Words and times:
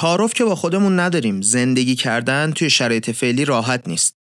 تعارف 0.00 0.34
که 0.34 0.44
با 0.44 0.54
خودمون 0.54 1.00
نداریم. 1.00 1.42
زندگی 1.42 1.94
کردن 1.96 2.52
توی 2.52 2.70
شرایط 2.70 3.10
فعلی 3.10 3.44
راحت 3.44 3.88
نیست. 3.88 4.14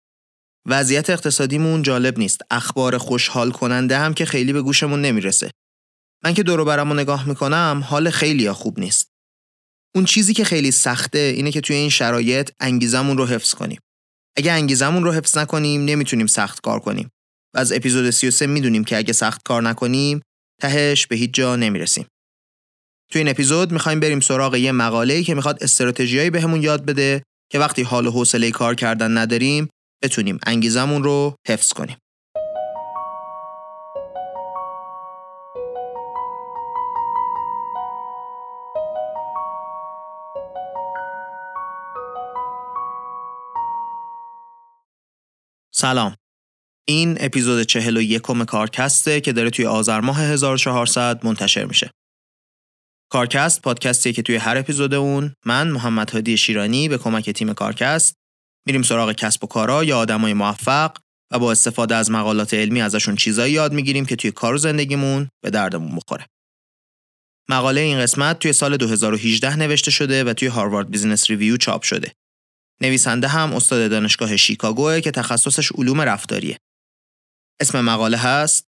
وضعیت 0.67 1.11
اقتصادیمون 1.11 1.83
جالب 1.83 2.19
نیست. 2.19 2.41
اخبار 2.51 2.99
خوشحال 2.99 3.51
کننده 3.51 3.99
هم 3.99 4.15
که 4.15 4.25
خیلی 4.25 4.53
به 4.53 4.63
گوشمون 4.63 5.03
نمی‌رسه. 5.03 5.51
من 6.25 6.35
که 6.35 6.43
دور 6.43 6.65
برمو 6.65 6.95
نگاه 6.95 7.29
می‌کنم 7.29 7.85
حال 7.87 8.11
خیلی 8.11 8.53
خوب 8.53 8.81
نیست. 8.81 9.09
اون 9.95 10.05
چیزی 10.05 10.35
که 10.35 10.45
خیلی 10.45 10.71
سخته 10.71 11.19
اینه 11.19 11.53
که 11.53 11.61
توی 11.61 11.77
این 11.77 11.91
شرایط 11.91 12.51
انگیزمون 12.61 13.19
رو 13.19 13.27
حفظ 13.27 13.55
کنیم. 13.55 13.81
اگه 14.37 14.53
انگیزمون 14.53 15.05
رو 15.05 15.13
حفظ 15.13 15.39
نکنیم 15.39 15.85
نمی‌تونیم 15.85 16.27
سخت 16.27 16.61
کار 16.61 16.81
کنیم. 16.81 17.11
و 17.55 17.59
از 17.59 17.73
اپیزود 17.73 18.11
33 18.11 18.47
می‌دونیم 18.47 18.85
که 18.85 18.97
اگه 18.97 19.13
سخت 19.13 19.43
کار 19.45 19.63
نکنیم 19.63 20.21
تهش 20.61 21.07
به 21.07 21.17
هیچ 21.17 21.31
جا 21.35 21.57
نمی‌رسیم. 21.57 22.07
تو 23.11 23.19
این 23.19 23.29
اپیزود 23.29 23.73
می‌خوایم 23.73 24.01
بریم 24.01 24.21
سراغ 24.21 24.57
یه 24.57 24.73
مقاله‌ای 24.73 25.25
که 25.25 25.35
می‌خواد 25.35 25.63
استراتژیایی 25.63 26.31
بهمون 26.31 26.63
یاد 26.63 26.85
بده 26.85 27.23
که 27.51 27.59
وقتی 27.59 27.83
حال 27.83 28.07
و 28.07 28.11
حوصله 28.11 28.51
کار 28.51 28.75
کردن 28.75 29.19
نداریم 29.19 29.69
بتونیم 30.03 30.39
انگیزمون 30.47 31.03
رو 31.03 31.35
حفظ 31.49 31.73
کنیم. 31.73 31.97
سلام 45.75 46.17
این 46.89 47.17
اپیزود 47.21 47.63
41 47.63 48.23
کارکسته 48.23 49.21
که 49.21 49.33
داره 49.33 49.51
توی 49.51 49.67
آذر 49.67 50.01
ماه 50.01 50.21
1400 50.21 51.27
منتشر 51.27 51.65
میشه. 51.65 51.91
کارکست 53.11 53.63
پادکستیه 53.63 54.13
که 54.13 54.23
توی 54.23 54.37
هر 54.37 54.59
اپیزود 54.59 54.95
اون 54.95 55.35
من 55.47 55.69
محمد 55.69 56.11
هادی 56.11 56.37
شیرانی 56.37 56.89
به 56.89 56.99
کمک 56.99 57.31
تیم 57.31 57.53
کارکست 57.53 58.15
میریم 58.67 58.83
سراغ 58.83 59.13
کسب 59.13 59.45
و 59.45 59.47
کارا 59.47 59.85
یا 59.85 59.99
آدمای 59.99 60.35
موفق 60.35 60.97
و 61.33 61.39
با 61.39 61.53
استفاده 61.53 61.95
از 61.95 62.11
مقالات 62.11 62.55
علمی 62.55 62.81
ازشون 62.81 63.17
چیزایی 63.17 63.53
یاد 63.53 63.73
می‌گیریم 63.73 64.07
که 64.07 64.17
توی 64.17 64.31
کار 64.31 64.55
و 64.55 64.59
زندگیمون 64.59 65.29
به 65.43 65.51
دردمون 65.51 65.97
بخوره. 65.97 66.27
مقاله 67.51 67.81
این 67.81 67.99
قسمت 67.99 68.39
توی 68.39 68.53
سال 68.53 68.77
2018 68.77 69.57
نوشته 69.57 69.91
شده 69.91 70.25
و 70.25 70.33
توی 70.33 70.49
Harvard 70.49 70.91
Business 70.91 71.31
Review 71.31 71.57
چاپ 71.57 71.83
شده. 71.83 72.13
نویسنده 72.81 73.29
هم 73.29 73.53
استاد 73.53 73.91
دانشگاه 73.91 74.37
شیکاگوه 74.37 75.01
که 75.01 75.11
تخصصش 75.11 75.73
علوم 75.73 76.01
رفتاریه. 76.01 76.59
اسم 77.61 77.81
مقاله 77.81 78.17
هست 78.17 78.65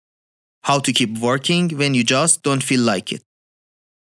How 0.66 0.80
to 0.80 0.92
keep 0.92 1.12
working 1.18 1.64
when 1.80 1.94
you 1.94 2.04
just 2.04 2.42
don't 2.42 2.62
feel 2.62 2.80
like 2.80 3.12
it. 3.12 3.27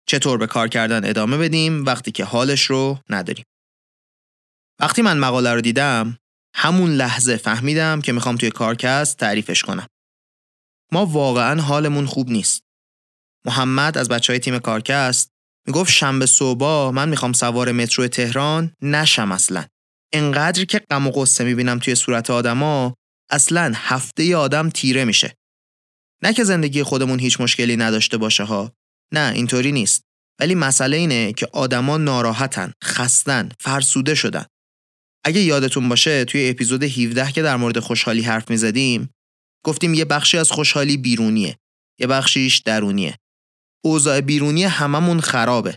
چطور 0.08 0.38
به 0.38 0.46
کار 0.46 0.68
کردن 0.68 1.08
ادامه 1.08 1.38
بدیم 1.38 1.84
وقتی 1.84 2.12
که 2.12 2.24
حالش 2.24 2.64
رو 2.64 2.98
نداریم. 3.10 3.44
وقتی 4.80 5.02
من 5.02 5.18
مقاله 5.18 5.54
رو 5.54 5.60
دیدم 5.60 6.18
همون 6.54 6.90
لحظه 6.90 7.36
فهمیدم 7.36 8.00
که 8.00 8.12
می‌خوام 8.12 8.36
توی 8.36 8.50
کارکست 8.50 9.16
تعریفش 9.16 9.62
کنم. 9.62 9.86
ما 10.92 11.06
واقعا 11.06 11.62
حالمون 11.62 12.06
خوب 12.06 12.30
نیست. 12.30 12.62
محمد 13.46 13.98
از 13.98 14.08
بچه 14.08 14.32
های 14.32 14.40
تیم 14.40 14.58
کارکست 14.58 15.30
می‌گفت 15.66 15.92
شنبه 15.92 16.26
صبح 16.26 16.94
من 16.94 17.08
می‌خوام 17.08 17.32
سوار 17.32 17.72
مترو 17.72 18.08
تهران 18.08 18.74
نشم 18.82 19.32
اصلا. 19.32 19.64
انقدر 20.12 20.64
که 20.64 20.78
غم 20.78 21.06
و 21.06 21.10
قصه 21.10 21.44
می‌بینم 21.44 21.78
توی 21.78 21.94
صورت 21.94 22.30
آدما 22.30 22.94
اصلا 23.30 23.72
هفته 23.76 24.36
آدم 24.36 24.70
تیره 24.70 25.04
میشه. 25.04 25.34
نه 26.22 26.32
که 26.32 26.44
زندگی 26.44 26.82
خودمون 26.82 27.18
هیچ 27.18 27.40
مشکلی 27.40 27.76
نداشته 27.76 28.16
باشه 28.16 28.44
ها. 28.44 28.72
نه 29.14 29.32
اینطوری 29.34 29.72
نیست. 29.72 30.02
ولی 30.40 30.54
مسئله 30.54 30.96
اینه 30.96 31.32
که 31.32 31.48
آدما 31.52 31.96
ناراحتن، 31.96 32.72
خستن، 32.84 33.48
فرسوده 33.60 34.14
شدن. 34.14 34.46
اگه 35.24 35.40
یادتون 35.40 35.88
باشه 35.88 36.24
توی 36.24 36.48
اپیزود 36.50 36.82
17 36.82 37.32
که 37.32 37.42
در 37.42 37.56
مورد 37.56 37.78
خوشحالی 37.78 38.22
حرف 38.22 38.50
می‌زدیم 38.50 39.10
گفتیم 39.64 39.94
یه 39.94 40.04
بخشی 40.04 40.38
از 40.38 40.50
خوشحالی 40.50 40.96
بیرونیه 40.96 41.56
یه 42.00 42.06
بخشیش 42.06 42.58
درونیه 42.58 43.16
اوضاع 43.84 44.20
بیرونی 44.20 44.64
هممون 44.64 45.20
خرابه 45.20 45.76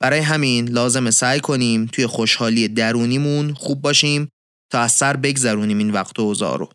برای 0.00 0.20
همین 0.20 0.68
لازم 0.68 1.10
سعی 1.10 1.40
کنیم 1.40 1.86
توی 1.86 2.06
خوشحالی 2.06 2.68
درونیمون 2.68 3.54
خوب 3.54 3.82
باشیم 3.82 4.28
تا 4.72 4.80
از 4.80 4.92
سر 4.92 5.16
بگذرونیم 5.16 5.78
این 5.78 5.90
وقت 5.90 6.18
و 6.18 6.22
اوضاع 6.22 6.58
رو 6.58 6.70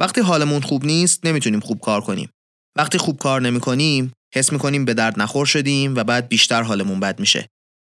وقتی 0.00 0.20
حالمون 0.20 0.60
خوب 0.60 0.84
نیست 0.84 1.26
نمی‌تونیم 1.26 1.60
خوب 1.60 1.80
کار 1.80 2.00
کنیم 2.00 2.30
وقتی 2.76 2.98
خوب 2.98 3.18
کار 3.18 3.40
نمی 3.40 3.60
کنیم 3.60 4.12
حس 4.36 4.52
می‌کنیم 4.52 4.84
به 4.84 4.94
درد 4.94 5.20
نخور 5.20 5.46
شدیم 5.46 5.94
و 5.94 6.04
بعد 6.04 6.28
بیشتر 6.28 6.62
حالمون 6.62 7.00
بد 7.00 7.20
میشه 7.20 7.48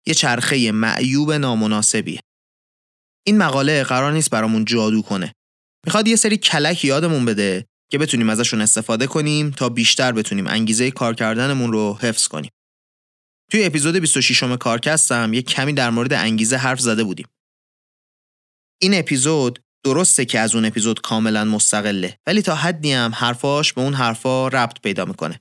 یه 0.06 0.14
چرخه 0.14 0.72
معیوب 0.72 1.32
نامناسبیه 1.32 2.20
این 3.26 3.38
مقاله 3.38 3.84
قرار 3.84 4.12
نیست 4.12 4.30
برامون 4.30 4.64
جادو 4.64 5.02
کنه. 5.02 5.32
می‌خواد 5.86 6.08
یه 6.08 6.16
سری 6.16 6.36
کلک 6.36 6.84
یادمون 6.84 7.24
بده 7.24 7.66
که 7.90 7.98
بتونیم 7.98 8.30
ازشون 8.30 8.60
استفاده 8.60 9.06
کنیم 9.06 9.50
تا 9.50 9.68
بیشتر 9.68 10.12
بتونیم 10.12 10.46
انگیزه 10.46 10.90
کار 10.90 11.14
کردنمون 11.14 11.72
رو 11.72 11.98
حفظ 12.00 12.28
کنیم. 12.28 12.50
توی 13.50 13.64
اپیزود 13.64 13.96
26 13.96 14.42
م 14.42 14.56
کارکستم 14.56 15.34
یه 15.34 15.42
کمی 15.42 15.72
در 15.72 15.90
مورد 15.90 16.12
انگیزه 16.12 16.56
حرف 16.56 16.80
زده 16.80 17.04
بودیم. 17.04 17.26
این 18.82 18.94
اپیزود 18.94 19.58
درسته 19.84 20.24
که 20.24 20.38
از 20.38 20.54
اون 20.54 20.64
اپیزود 20.64 21.00
کاملا 21.00 21.44
مستقله 21.44 22.18
ولی 22.26 22.42
تا 22.42 22.54
حدی 22.54 22.92
هم 22.92 23.12
حرفاش 23.14 23.72
به 23.72 23.80
اون 23.80 23.94
حرفا 23.94 24.48
ربط 24.48 24.80
پیدا 24.80 25.04
می‌کنه. 25.04 25.40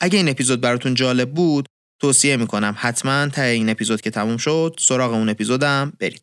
اگه 0.00 0.18
این 0.18 0.28
اپیزود 0.28 0.60
براتون 0.60 0.94
جالب 0.94 1.34
بود 1.34 1.68
توصیه 2.00 2.36
می‌کنم 2.36 2.74
حتما 2.78 3.28
تا 3.28 3.42
این 3.42 3.68
اپیزود 3.68 4.00
که 4.00 4.10
تموم 4.10 4.36
شد 4.36 4.76
سراغ 4.78 5.12
اون 5.12 5.28
اپیزودم 5.28 5.92
برید. 6.00 6.22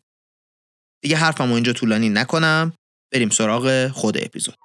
دیگه 1.03 1.17
حرفمو 1.17 1.53
اینجا 1.53 1.73
طولانی 1.73 2.09
نکنم 2.09 2.73
بریم 3.13 3.29
سراغ 3.29 3.87
خود 3.87 4.17
اپیزود 4.17 4.55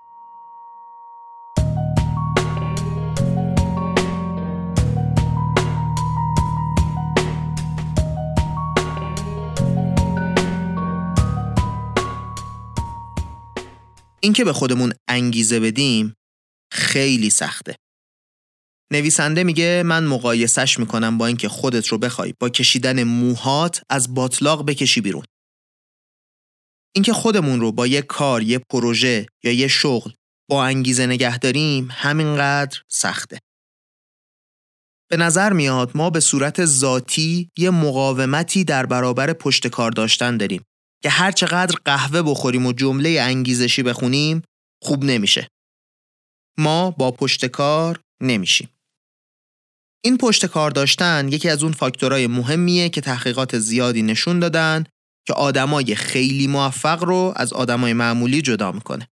اینکه 14.21 14.45
به 14.45 14.53
خودمون 14.53 14.93
انگیزه 15.09 15.61
بدیم 15.61 16.15
خیلی 16.72 17.31
سخته. 17.31 17.77
نویسنده 18.93 19.45
میگه 19.45 19.83
من 19.87 20.05
مقایسش 20.05 20.79
می‌کنم 20.79 21.19
با 21.19 21.27
اینکه 21.27 21.49
خودت 21.49 21.87
رو 21.87 21.99
بخوای 21.99 22.35
با 22.41 22.49
کشیدن 22.49 23.03
موهات 23.03 23.83
از 23.91 24.15
باطلاق 24.15 24.67
بکشی 24.67 25.01
بیرون. 25.01 25.25
اینکه 26.95 27.13
خودمون 27.13 27.61
رو 27.61 27.73
با 27.73 27.87
یه 27.87 28.03
کار، 28.03 28.43
یه 28.43 28.59
پروژه 28.59 29.27
یا 29.45 29.53
یه 29.53 29.69
شغل 29.69 30.11
با 30.51 30.65
انگیزه 30.65 31.07
نگه 31.07 31.39
داریم 31.39 31.89
همینقدر 31.91 32.83
سخته. 32.89 33.39
به 35.11 35.17
نظر 35.17 35.53
میاد 35.53 35.91
ما 35.95 36.11
به 36.11 36.21
صورت 36.21 36.65
ذاتی 36.65 37.51
یه 37.59 37.71
مقاومتی 37.71 38.65
در 38.65 38.87
برابر 38.87 39.33
پشت 39.33 39.67
کار 39.67 39.91
داشتن 39.91 40.37
داریم 40.37 40.63
که 41.03 41.11
هر 41.11 41.33
چقدر 41.33 41.75
قهوه 41.85 42.23
بخوریم 42.23 42.67
و 42.67 42.73
جمله 42.73 43.19
انگیزشی 43.21 43.83
بخونیم 43.83 44.43
خوب 44.83 45.05
نمیشه. 45.05 45.49
ما 46.59 46.91
با 46.91 47.11
پشت 47.11 47.47
کار 47.47 48.01
نمیشیم. 48.21 48.69
این 50.06 50.19
پشت 50.19 50.47
کار 50.47 50.71
داشتن 50.71 51.28
یکی 51.28 51.49
از 51.49 51.62
اون 51.62 51.72
فاکتورهای 51.72 52.27
مهمیه 52.27 52.89
که 52.89 53.00
تحقیقات 53.00 53.59
زیادی 53.59 54.03
نشون 54.03 54.39
دادن 54.39 54.84
که 55.27 55.33
آدمای 55.33 55.94
خیلی 55.94 56.47
موفق 56.47 57.05
رو 57.05 57.33
از 57.37 57.53
آدمای 57.53 57.93
معمولی 57.93 58.43
جدا 58.43 58.72
می‌کنه. 58.72 59.09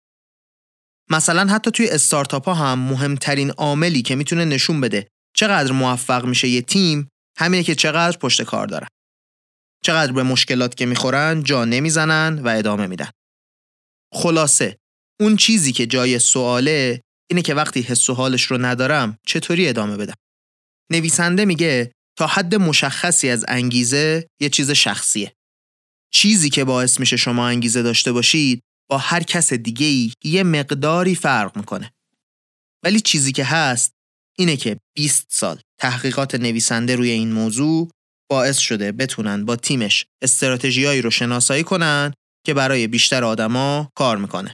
مثلا 1.10 1.52
حتی 1.52 1.70
توی 1.70 1.88
استارتاپ 1.88 2.44
ها 2.44 2.54
هم 2.54 2.78
مهمترین 2.78 3.50
عاملی 3.50 4.02
که 4.02 4.14
می‌تونه 4.14 4.44
نشون 4.44 4.80
بده 4.80 5.08
چقدر 5.36 5.72
موفق 5.72 6.24
میشه 6.24 6.48
یه 6.48 6.62
تیم 6.62 7.08
همینه 7.38 7.62
که 7.62 7.74
چقدر 7.74 8.18
پشت 8.18 8.42
کار 8.42 8.66
دارن. 8.66 8.88
چقدر 9.84 10.12
به 10.12 10.22
مشکلات 10.22 10.74
که 10.74 10.86
می‌خورن 10.86 11.42
جا 11.42 11.64
نمی‌زنن 11.64 12.38
و 12.38 12.48
ادامه 12.48 12.86
میدن. 12.86 13.10
خلاصه 14.14 14.76
اون 15.20 15.36
چیزی 15.36 15.72
که 15.72 15.86
جای 15.86 16.18
سواله 16.18 17.00
اینه 17.30 17.42
که 17.42 17.54
وقتی 17.54 17.80
حس 17.80 18.10
و 18.10 18.14
حالش 18.14 18.42
رو 18.42 18.58
ندارم 18.58 19.18
چطوری 19.26 19.68
ادامه 19.68 19.96
بدم. 19.96 20.14
نویسنده 20.90 21.44
میگه 21.44 21.92
تا 22.18 22.26
حد 22.26 22.54
مشخصی 22.54 23.28
از 23.28 23.44
انگیزه 23.48 24.26
یه 24.40 24.48
چیز 24.48 24.70
شخصیه. 24.70 25.32
چیزی 26.12 26.50
که 26.50 26.64
باعث 26.64 27.00
میشه 27.00 27.16
شما 27.16 27.48
انگیزه 27.48 27.82
داشته 27.82 28.12
باشید 28.12 28.62
با 28.90 28.98
هر 28.98 29.22
کس 29.22 29.52
دیگه 29.52 29.86
ای 29.86 30.12
یه 30.24 30.42
مقداری 30.42 31.14
فرق 31.14 31.56
می‌کنه. 31.56 31.92
ولی 32.84 33.00
چیزی 33.00 33.32
که 33.32 33.44
هست 33.44 33.92
اینه 34.38 34.56
که 34.56 34.76
20 34.96 35.26
سال 35.30 35.60
تحقیقات 35.80 36.34
نویسنده 36.34 36.96
روی 36.96 37.10
این 37.10 37.32
موضوع 37.32 37.90
باعث 38.30 38.58
شده 38.58 38.92
بتونن 38.92 39.44
با 39.44 39.56
تیمش 39.56 40.06
استراتژیایی 40.22 41.02
رو 41.02 41.10
شناسایی 41.10 41.64
کنن 41.64 42.12
که 42.46 42.54
برای 42.54 42.86
بیشتر 42.86 43.24
آدما 43.24 43.90
کار 43.94 44.16
می‌کنه. 44.16 44.52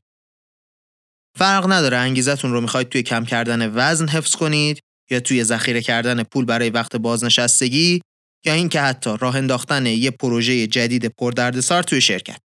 فرق 1.39 1.73
نداره 1.73 1.97
انگیزتون 1.97 2.53
رو 2.53 2.61
می‌خواید 2.61 2.89
توی 2.89 3.03
کم 3.03 3.25
کردن 3.25 3.73
وزن 3.75 4.09
حفظ 4.09 4.35
کنید 4.35 4.81
یا 5.11 5.21
توی 5.21 5.45
ذخیره 5.45 5.83
کردن 5.83 6.23
پول 6.23 6.45
برای 6.45 6.71
وقت 6.71 6.97
بازنشستگی 6.97 8.01
یا 8.47 8.53
اینکه 8.53 8.81
حتی 8.81 9.17
راه 9.21 9.37
انداختن 9.37 9.87
یه 9.87 10.11
پروژه 10.11 10.67
جدید 10.67 11.07
پردردسر 11.07 11.83
توی 11.83 12.01
شرکت. 12.01 12.39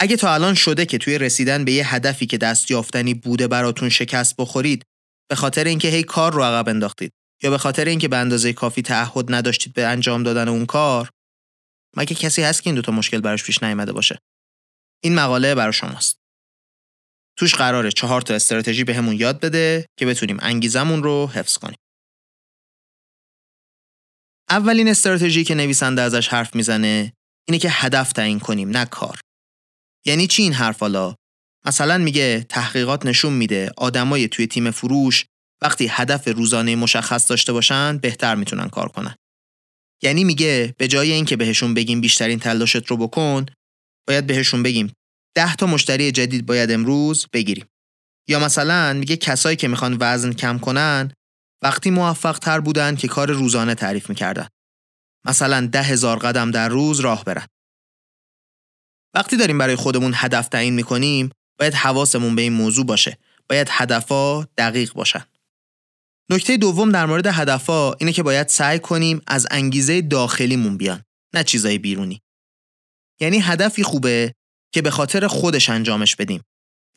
اگه 0.00 0.16
تا 0.16 0.34
الان 0.34 0.54
شده 0.54 0.86
که 0.86 0.98
توی 0.98 1.18
رسیدن 1.18 1.64
به 1.64 1.72
یه 1.72 1.94
هدفی 1.94 2.26
که 2.26 2.38
دست 2.38 2.70
یافتنی 2.70 3.14
بوده 3.14 3.48
براتون 3.48 3.88
شکست 3.88 4.36
بخورید 4.36 4.82
به 5.28 5.36
خاطر 5.36 5.64
اینکه 5.64 5.88
هی 5.88 6.02
کار 6.02 6.32
رو 6.32 6.42
عقب 6.42 6.68
انداختید 6.68 7.12
یا 7.42 7.50
به 7.50 7.58
خاطر 7.58 7.84
اینکه 7.84 8.08
به 8.08 8.16
اندازه 8.16 8.52
کافی 8.52 8.82
تعهد 8.82 9.34
نداشتید 9.34 9.72
به 9.72 9.86
انجام 9.86 10.22
دادن 10.22 10.48
اون 10.48 10.66
کار 10.66 11.10
مگه 11.96 12.14
کسی 12.14 12.42
هست 12.42 12.62
که 12.62 12.70
این 12.70 12.74
دوتا 12.74 12.92
مشکل 12.92 13.20
براش 13.20 13.44
پیش 13.44 13.62
نیامده 13.62 13.92
باشه 13.92 14.18
این 15.04 15.14
مقاله 15.14 15.54
برای 15.54 15.72
شماست 15.72 16.25
توش 17.38 17.54
قراره 17.54 17.90
چهار 17.90 18.22
تا 18.22 18.34
استراتژی 18.34 18.84
بهمون 18.84 19.16
به 19.16 19.20
یاد 19.20 19.40
بده 19.40 19.86
که 19.98 20.06
بتونیم 20.06 20.36
انگیزمون 20.40 21.02
رو 21.02 21.30
حفظ 21.34 21.56
کنیم. 21.56 21.78
اولین 24.50 24.88
استراتژی 24.88 25.44
که 25.44 25.54
نویسنده 25.54 26.02
ازش 26.02 26.28
حرف 26.28 26.54
می‌زنه 26.54 27.12
اینه 27.48 27.58
که 27.58 27.68
هدف 27.70 28.12
تعیین 28.12 28.40
کنیم 28.40 28.70
نه 28.70 28.84
کار. 28.84 29.20
یعنی 30.06 30.26
چی 30.26 30.42
این 30.42 30.52
حرف 30.52 30.80
حالا؟ 30.80 31.14
مثلا 31.66 31.98
میگه 31.98 32.46
تحقیقات 32.48 33.06
نشون 33.06 33.32
میده 33.32 33.70
آدمای 33.76 34.28
توی 34.28 34.46
تیم 34.46 34.70
فروش 34.70 35.24
وقتی 35.62 35.86
هدف 35.90 36.28
روزانه 36.28 36.76
مشخص 36.76 37.30
داشته 37.30 37.52
باشن 37.52 37.98
بهتر 37.98 38.34
می‌تونن 38.34 38.68
کار 38.68 38.88
کنن. 38.88 39.14
یعنی 40.02 40.24
میگه 40.24 40.74
به 40.78 40.88
جای 40.88 41.12
اینکه 41.12 41.36
بهشون 41.36 41.74
بگیم 41.74 42.00
بیشترین 42.00 42.38
تلاشت 42.38 42.86
رو 42.86 42.96
بکن 42.96 43.46
باید 44.08 44.26
بهشون 44.26 44.62
بگیم 44.62 44.92
ده 45.36 45.56
تا 45.56 45.66
مشتری 45.66 46.12
جدید 46.12 46.46
باید 46.46 46.70
امروز 46.70 47.26
بگیریم. 47.32 47.66
یا 48.28 48.40
مثلا 48.40 48.92
میگه 48.92 49.16
کسایی 49.16 49.56
که 49.56 49.68
می‌خوان 49.68 49.96
وزن 50.00 50.32
کم 50.32 50.58
کنن 50.58 51.12
وقتی 51.62 51.90
موفق 51.90 52.38
تر 52.38 52.60
بودن 52.60 52.96
که 52.96 53.08
کار 53.08 53.30
روزانه 53.30 53.74
تعریف 53.74 54.08
می‌کردن. 54.08 54.48
مثلا 55.26 55.66
ده 55.66 55.82
هزار 55.82 56.18
قدم 56.18 56.50
در 56.50 56.68
روز 56.68 57.00
راه 57.00 57.24
برن. 57.24 57.46
وقتی 59.14 59.36
داریم 59.36 59.58
برای 59.58 59.76
خودمون 59.76 60.12
هدف 60.14 60.48
تعیین 60.48 60.74
می‌کنیم 60.74 61.30
باید 61.58 61.74
حواسمون 61.74 62.36
به 62.36 62.42
این 62.42 62.52
موضوع 62.52 62.86
باشه. 62.86 63.18
باید 63.48 63.68
هدفها 63.70 64.48
دقیق 64.58 64.92
باشن. 64.92 65.24
نکته 66.30 66.56
دوم 66.56 66.92
در 66.92 67.06
مورد 67.06 67.26
هدفها 67.26 67.96
اینه 68.00 68.12
که 68.12 68.22
باید 68.22 68.48
سعی 68.48 68.78
کنیم 68.78 69.20
از 69.26 69.46
انگیزه 69.50 70.02
داخلیمون 70.02 70.76
بیان 70.76 71.02
نه 71.34 71.44
چیزای 71.44 71.78
بیرونی. 71.78 72.20
یعنی 73.20 73.38
هدفی 73.38 73.82
خوبه 73.82 74.34
که 74.76 74.82
به 74.82 74.90
خاطر 74.90 75.26
خودش 75.26 75.70
انجامش 75.70 76.16
بدیم. 76.16 76.42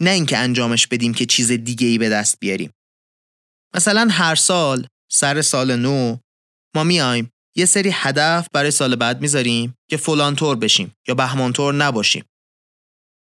نه 0.02 0.10
اینکه 0.10 0.38
انجامش 0.38 0.88
بدیم 0.88 1.14
که 1.14 1.26
چیز 1.26 1.52
دیگه 1.52 1.88
ای 1.88 1.98
به 1.98 2.10
دست 2.10 2.40
بیاریم. 2.40 2.72
مثلا 3.76 4.08
هر 4.12 4.36
سال 4.36 4.88
سر 5.12 5.42
سال 5.42 5.76
نو 5.76 6.18
ما 6.76 6.84
میایم 6.84 7.30
یه 7.56 7.66
سری 7.66 7.90
هدف 7.94 8.48
برای 8.54 8.72
سال 8.72 8.96
بعد 8.96 9.22
می‌ذاریم 9.22 9.76
که 9.90 9.98
فلان 9.98 10.36
طور 10.36 10.56
بشیم 10.56 10.94
یا 11.08 11.16
بهمان 11.16 11.54
طور 11.54 11.74
نباشیم. 11.74 12.26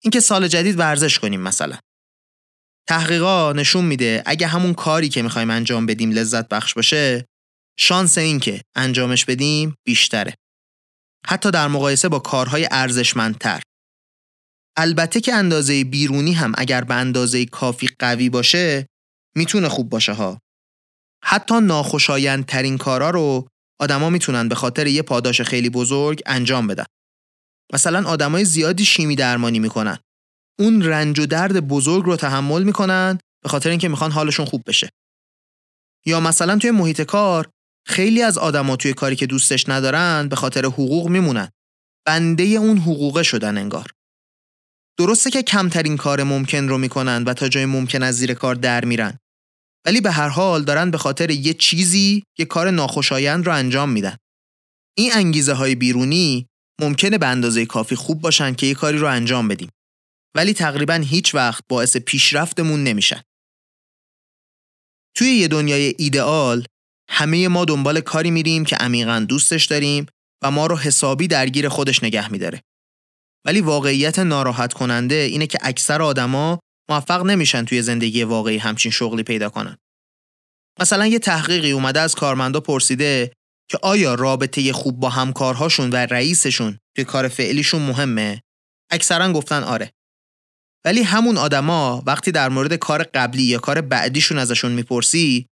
اینکه 0.03 0.21
سال 0.21 0.49
جدید 0.49 0.79
ورزش 0.79 1.19
کنیم 1.19 1.41
مثلا. 1.41 1.79
تحقیقا 2.89 3.53
نشون 3.53 3.85
میده 3.85 4.23
اگه 4.27 4.47
همون 4.47 4.75
کاری 4.75 5.09
که 5.09 5.23
می‌خوایم 5.23 5.51
انجام 5.51 5.87
بدیم 5.87 6.11
لذت 6.11 6.49
بخش 6.49 6.75
باشه 6.75 7.27
شانس 7.79 8.19
اینکه 8.19 8.63
انجامش 8.75 9.25
بدیم 9.25 9.75
بیشتره. 9.87 10.35
حتی 11.27 11.51
در 11.51 11.69
مقایسه 11.69 12.09
با 12.09 12.19
کارهای 12.19 12.69
ارزشمندتر. 12.71 13.63
البته 14.77 15.21
که 15.21 15.35
اندازه 15.35 15.85
بیرونی 15.85 16.33
هم 16.33 16.53
اگر 16.59 16.85
به 16.85 16.95
اندازه 16.95 17.47
کافی 17.47 17.89
قوی 17.99 18.29
باشه 18.29 18.87
می‌تونه 19.37 19.69
خوب 19.69 19.89
باشه 19.89 20.13
ها. 20.13 20.39
حتی 21.25 21.61
ناخوشایندترین 21.61 22.79
کارا 22.79 23.11
رو 23.11 23.49
آدما 23.81 24.11
می‌تونن 24.11 24.49
به 24.49 24.55
خاطر 24.55 24.87
یه 24.87 25.03
پاداش 25.03 25.41
خیلی 25.41 25.71
بزرگ 25.71 26.23
انجام 26.27 26.67
بدن. 26.67 26.85
مثلا 27.73 28.09
آدمای 28.09 28.45
زیادی 28.45 28.85
شیمی 28.85 29.17
درمانی 29.17 29.59
می‌کنن. 29.59 29.99
اون 30.59 30.83
رنج 30.83 31.21
و 31.21 31.27
درد 31.27 31.69
بزرگ 31.69 32.05
رو 32.05 32.17
تحمل 32.17 32.63
می‌کنن 32.63 33.19
به 33.43 33.49
خاطر 33.49 33.71
اینکه 33.71 33.89
می‌خوان 33.89 34.11
حالشون 34.11 34.47
خوب 34.47 34.63
بشه. 34.67 34.91
یا 36.07 36.21
مثلا 36.21 36.59
توی 36.59 36.71
محیط 36.71 37.03
کار 37.03 37.51
خیلی 37.87 38.23
از 38.23 38.39
آدما 38.39 38.77
توی 38.77 38.93
کاری 38.93 39.17
که 39.17 39.27
دوستش 39.27 39.69
ندارن 39.69 40.29
به 40.29 40.37
خاطر 40.37 40.65
حقوق 40.65 41.09
میمونن. 41.09 41.49
بنده 42.07 42.43
اون 42.45 42.79
حقوقه 42.79 43.23
شدن 43.23 43.59
انگار. 43.59 43.91
درسته 44.99 45.31
که 45.31 45.43
کمترین 45.43 45.97
کار 45.97 46.23
ممکن 46.23 46.69
رو 46.69 46.79
می‌کنن 46.79 47.25
و 47.25 47.35
تا 47.35 47.49
جای 47.49 47.67
ممکن 47.67 48.03
از 48.03 48.17
زیر 48.17 48.35
کار 48.35 48.55
در 48.55 48.85
میرن 48.85 49.19
ولی 49.87 50.01
به 50.01 50.11
هر 50.11 50.29
حال 50.29 50.65
دارن 50.65 50.91
به 50.91 50.99
خاطر 50.99 51.31
یه 51.31 51.55
چیزی 51.55 52.23
یه 52.39 52.45
کار 52.45 52.71
ناخوشایند 52.71 53.47
رو 53.47 53.55
انجام 53.55 53.91
میدن 53.91 54.17
این 54.99 55.13
انگیزه 55.13 55.53
های 55.53 55.75
بیرونی 55.75 56.47
ممکنه 56.81 57.19
به 57.19 57.27
اندازه 57.27 57.67
کافی 57.67 57.95
خوب 57.95 58.21
باشن 58.21 58.55
که 58.55 58.67
یه 58.67 58.75
کاری 58.75 58.99
رو 58.99 59.07
انجام 59.07 59.49
بدیم 59.49 59.71
ولی 60.37 60.55
تقریبا 60.55 60.95
هیچ 60.95 61.35
وقت 61.35 61.65
باعث 61.69 61.97
پیشرفتمون 61.97 62.85
نمیشن. 62.85 63.23
توی 65.17 65.31
یه 65.31 65.49
دنیای 65.49 65.95
ایدئال 65.99 66.67
همه 67.11 67.49
ما 67.49 67.65
دنبال 67.65 68.01
کاری 68.01 68.31
میریم 68.31 68.65
که 68.65 68.77
عمیقا 68.77 69.27
دوستش 69.29 69.65
داریم 69.65 70.07
و 70.43 70.51
ما 70.51 70.67
رو 70.67 70.77
حسابی 70.77 71.29
درگیر 71.29 71.69
خودش 71.69 72.03
نگه 72.03 72.33
میداره. 72.33 72.63
ولی 73.47 73.61
واقعیت 73.61 74.19
ناراحت 74.19 74.73
کننده 74.73 75.15
اینه 75.15 75.47
که 75.47 75.59
اکثر 75.63 76.03
آدما 76.03 76.61
موفق 76.91 77.23
نمیشن 77.23 77.65
توی 77.65 77.83
زندگی 77.83 78.23
واقعی 78.23 78.59
همچین 78.59 78.93
شغلی 78.93 79.23
پیدا 79.23 79.49
کنن. 79.49 79.77
مثلا 80.81 81.07
یه 81.07 81.19
تحقیقی 81.19 81.71
اومده 81.71 82.01
از 82.01 82.15
کارمندا 82.15 82.61
پرسیده 82.61 83.33
که 83.71 83.79
آیا 83.83 84.15
رابطه 84.15 84.73
خوب 84.73 85.01
با 85.01 85.09
همکارهاشون 85.09 85.91
و 85.91 85.97
رئیسشون 85.97 86.79
توی 86.97 87.05
کار 87.05 87.29
فعلیشون 87.29 87.83
مهمه؟ 87.83 88.41
اکثرا 88.91 89.33
گفتن 89.33 89.63
آره. 89.63 89.91
ولی 90.85 91.03
همون 91.03 91.37
آدما 91.39 92.03
وقتی 92.07 92.33
در 92.33 92.49
مورد 92.49 92.75
کار 92.75 93.03
قبلی 93.03 93.43
یا 93.43 93.59
کار 93.59 93.81
بعدیشون 93.81 94.39
ازشون 94.39 94.73
می‌پرسی 94.73 95.47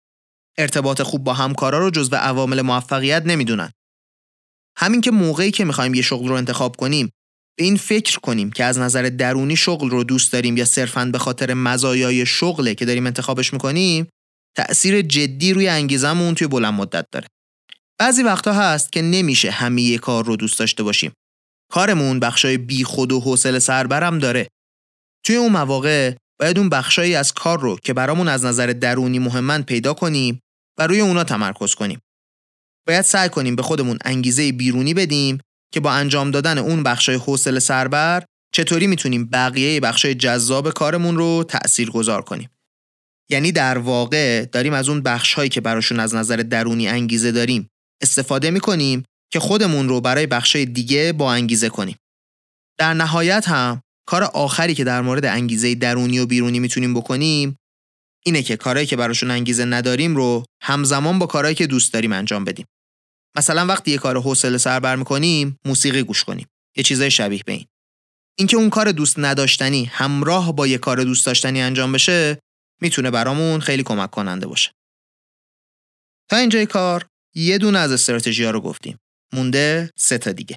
ارتباط 0.58 1.02
خوب 1.02 1.24
با 1.24 1.34
همکارا 1.34 1.80
رو 1.80 1.90
جزو 1.90 2.16
عوامل 2.16 2.62
موفقیت 2.62 3.24
نمی‌دونن. 3.26 3.72
همین 4.78 5.02
که 5.02 5.12
موقعی 5.12 5.52
که 5.52 5.66
می‌خوایم 5.66 5.94
یه 5.94 6.02
شغل 6.02 6.28
رو 6.28 6.36
انتخاب 6.36 6.76
کنیم 6.76 7.12
به 7.60 7.66
این 7.66 7.78
فکر 7.78 8.20
کنیم 8.20 8.52
که 8.52 8.64
از 8.64 8.80
نظر 8.80 9.02
درونی 9.02 9.56
شغل 9.56 9.90
رو 9.90 10.04
دوست 10.04 10.34
داریم 10.34 10.58
یا 10.58 10.66
صرفاً 10.66 11.06
به 11.06 11.18
خاطر 11.18 11.54
مزایای 11.54 12.26
شغله 12.26 12.76
که 12.76 12.86
داریم 12.86 13.06
انتخابش 13.06 13.54
می‌کنیم 13.54 14.08
تأثیر 14.58 15.02
جدی 15.02 15.54
روی 15.54 15.68
انگیزمون 15.68 16.36
توی 16.36 16.48
بلند 16.48 16.74
مدت 16.74 17.06
داره. 17.12 17.28
بعضی 18.00 18.24
وقتا 18.24 18.54
هست 18.54 18.92
که 18.92 19.02
نمیشه 19.02 19.52
همه 19.52 19.98
کار 19.98 20.26
رو 20.26 20.36
دوست 20.36 20.60
داشته 20.60 20.84
باشیم. 20.84 21.12
کارمون 21.72 22.20
بخشای 22.20 22.58
بی 22.58 22.84
خود 22.84 23.12
و 23.12 23.20
حوصله 23.20 23.60
سربرم 23.60 24.20
داره 24.20 24.48
توی 25.26 25.36
اون 25.36 25.52
مواقع 25.52 26.16
باید 26.40 26.60
اون 26.60 26.70
بخشایی 26.70 27.16
از 27.16 27.34
کار 27.34 27.60
رو 27.60 27.78
که 27.84 27.94
برامون 27.94 28.28
از 28.28 28.46
نظر 28.46 28.68
درونی 28.68 29.20
مهمن 29.20 29.64
پیدا 29.64 29.94
کنیم 29.94 30.40
و 30.78 30.88
روی 30.88 31.00
اونا 31.00 31.24
تمرکز 31.24 31.76
کنیم. 31.76 32.00
باید 32.88 33.02
سعی 33.02 33.30
کنیم 33.30 33.56
به 33.56 33.62
خودمون 33.62 33.98
انگیزه 34.06 34.52
بیرونی 34.52 34.94
بدیم 34.94 35.38
که 35.74 35.80
با 35.80 35.92
انجام 35.92 36.32
دادن 36.32 36.58
اون 36.58 36.84
بخشای 36.84 37.16
حوصله 37.16 37.60
سربر 37.60 38.24
چطوری 38.54 38.88
می‌تونیم 38.88 39.26
بقیه 39.26 39.80
بخشای 39.80 40.16
جذاب 40.16 40.74
کارمون 40.74 41.18
رو 41.18 41.44
تأثیر 41.48 41.90
گذار 41.90 42.22
کنیم. 42.22 42.50
یعنی 43.30 43.52
در 43.52 43.78
واقع 43.78 44.46
داریم 44.46 44.74
از 44.74 44.90
اون 44.90 45.02
بخشهایی 45.02 45.50
که 45.50 45.62
براشون 45.62 46.00
از 46.00 46.16
نظر 46.16 46.36
درونی 46.36 46.88
انگیزه 46.88 47.32
داریم 47.32 47.70
استفاده 48.02 48.52
می‌کنیم 48.52 49.04
که 49.32 49.40
خودمون 49.40 49.90
رو 49.90 50.02
برای 50.02 50.28
بخشای 50.28 50.66
دیگه 50.66 51.14
با 51.14 51.34
انگیزه 51.34 51.70
کنیم. 51.70 51.96
در 52.80 52.94
نهایت 52.94 53.48
هم 53.48 53.82
کار 54.08 54.24
آخری 54.24 54.76
که 54.76 54.84
در 54.84 55.02
مورد 55.02 55.26
انگیزه 55.26 55.76
درونی 55.76 56.20
و 56.20 56.26
بیرونی 56.26 56.60
می‌تونیم 56.60 56.94
بکنیم 56.94 57.56
اینه 58.26 58.44
که 58.44 58.58
کارهایی 58.58 58.88
که 58.88 58.96
براشون 58.96 59.32
انگیزه 59.32 59.66
نداریم 59.66 60.16
رو 60.16 60.46
همزمان 60.64 61.20
با 61.20 61.26
کارهایی 61.26 61.56
که 61.56 61.68
دوست 61.68 61.94
داریم 61.94 62.14
انجام 62.14 62.46
بدیم. 62.46 62.66
مثلا 63.36 63.66
وقتی 63.66 63.92
یه 63.92 63.98
کار 63.98 64.22
حوصله 64.22 64.58
سربر 64.58 64.96
می‌کنیم 64.96 65.60
موسیقی 65.66 66.04
گوش 66.04 66.24
کنیم. 66.24 66.48
یه 66.78 66.84
چیزای 66.84 67.12
شبیه 67.12 67.44
به 67.46 67.52
این. 67.52 67.66
اینکه 68.38 68.58
اون 68.58 68.70
کار 68.70 68.92
دوست 68.92 69.20
نداشتنی 69.20 69.86
همراه 69.86 70.56
با 70.56 70.68
یه 70.68 70.78
کار 70.78 71.04
دوست 71.04 71.26
داشتنی 71.26 71.62
انجام 71.62 71.92
بشه 71.92 72.40
می‌تونه 72.82 73.12
برامون 73.12 73.60
خیلی 73.60 73.84
کمک 73.84 74.12
کننده 74.12 74.48
باشه. 74.48 74.72
تا 76.30 76.38
اینجای 76.38 76.66
کار 76.66 77.08
یه 77.36 77.58
دونه 77.58 77.80
از 77.80 77.92
استراتژی 77.92 78.44
ها 78.44 78.52
رو 78.52 78.62
گفتیم. 78.62 78.98
مونده 79.34 79.92
سه 79.98 80.18
تا 80.18 80.32
دیگه. 80.32 80.56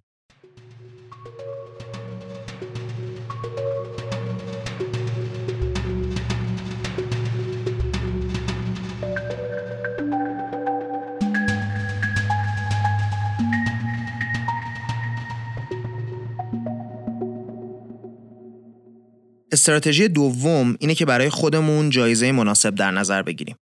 استراتژی 19.52 20.08
دوم 20.08 20.76
اینه 20.80 20.94
که 20.94 21.04
برای 21.04 21.30
خودمون 21.30 21.90
جایزه 21.90 22.32
مناسب 22.32 22.74
در 22.74 22.90
نظر 22.90 23.22
بگیریم. 23.22 23.56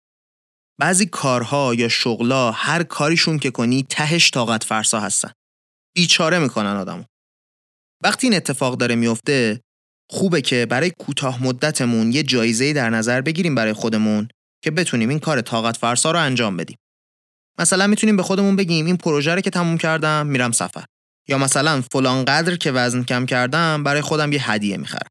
بعضی 0.79 1.05
کارها 1.05 1.75
یا 1.75 1.87
شغلا 1.87 2.51
هر 2.51 2.83
کاریشون 2.83 3.39
که 3.39 3.51
کنی 3.51 3.85
تهش 3.89 4.31
طاقت 4.31 4.63
فرسا 4.63 4.99
هستن. 4.99 5.31
بیچاره 5.95 6.39
می‌کنن 6.39 6.75
آدمو. 6.75 7.03
وقتی 8.03 8.27
این 8.27 8.35
اتفاق 8.35 8.77
داره 8.77 8.95
میفته 8.95 9.61
خوبه 10.11 10.41
که 10.41 10.65
برای 10.65 10.91
کوتاه 10.99 11.43
مدتمون 11.43 12.11
یه 12.11 12.23
جایزه 12.23 12.73
در 12.73 12.89
نظر 12.89 13.21
بگیریم 13.21 13.55
برای 13.55 13.73
خودمون 13.73 14.27
که 14.63 14.71
بتونیم 14.71 15.09
این 15.09 15.19
کار 15.19 15.41
طاقت 15.41 15.77
فرسا 15.77 16.11
رو 16.11 16.19
انجام 16.19 16.57
بدیم. 16.57 16.77
مثلا 17.59 17.87
می‌تونیم 17.87 18.17
به 18.17 18.23
خودمون 18.23 18.55
بگیم 18.55 18.85
این 18.85 18.97
پروژه 18.97 19.35
رو 19.35 19.41
که 19.41 19.49
تموم 19.49 19.77
کردم 19.77 20.27
میرم 20.27 20.51
سفر. 20.51 20.85
یا 21.29 21.37
مثلا 21.37 21.81
فلان 21.91 22.25
قدر 22.25 22.55
که 22.55 22.71
وزن 22.71 23.03
کم 23.03 23.25
کردم 23.25 23.83
برای 23.83 24.01
خودم 24.01 24.31
یه 24.33 24.51
هدیه 24.51 24.77
می‌خرم. 24.77 25.09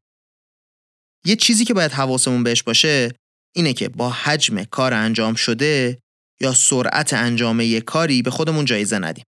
یه 1.25 1.35
چیزی 1.35 1.65
که 1.65 1.73
باید 1.73 1.91
حواسمون 1.91 2.43
بهش 2.43 2.63
باشه 2.63 3.11
اینه 3.55 3.73
که 3.73 3.89
با 3.89 4.09
حجم 4.09 4.63
کار 4.63 4.93
انجام 4.93 5.35
شده 5.35 5.99
یا 6.41 6.53
سرعت 6.53 7.13
انجام 7.13 7.59
یه 7.59 7.81
کاری 7.81 8.21
به 8.21 8.31
خودمون 8.31 8.65
جایزه 8.65 8.99
ندیم. 8.99 9.25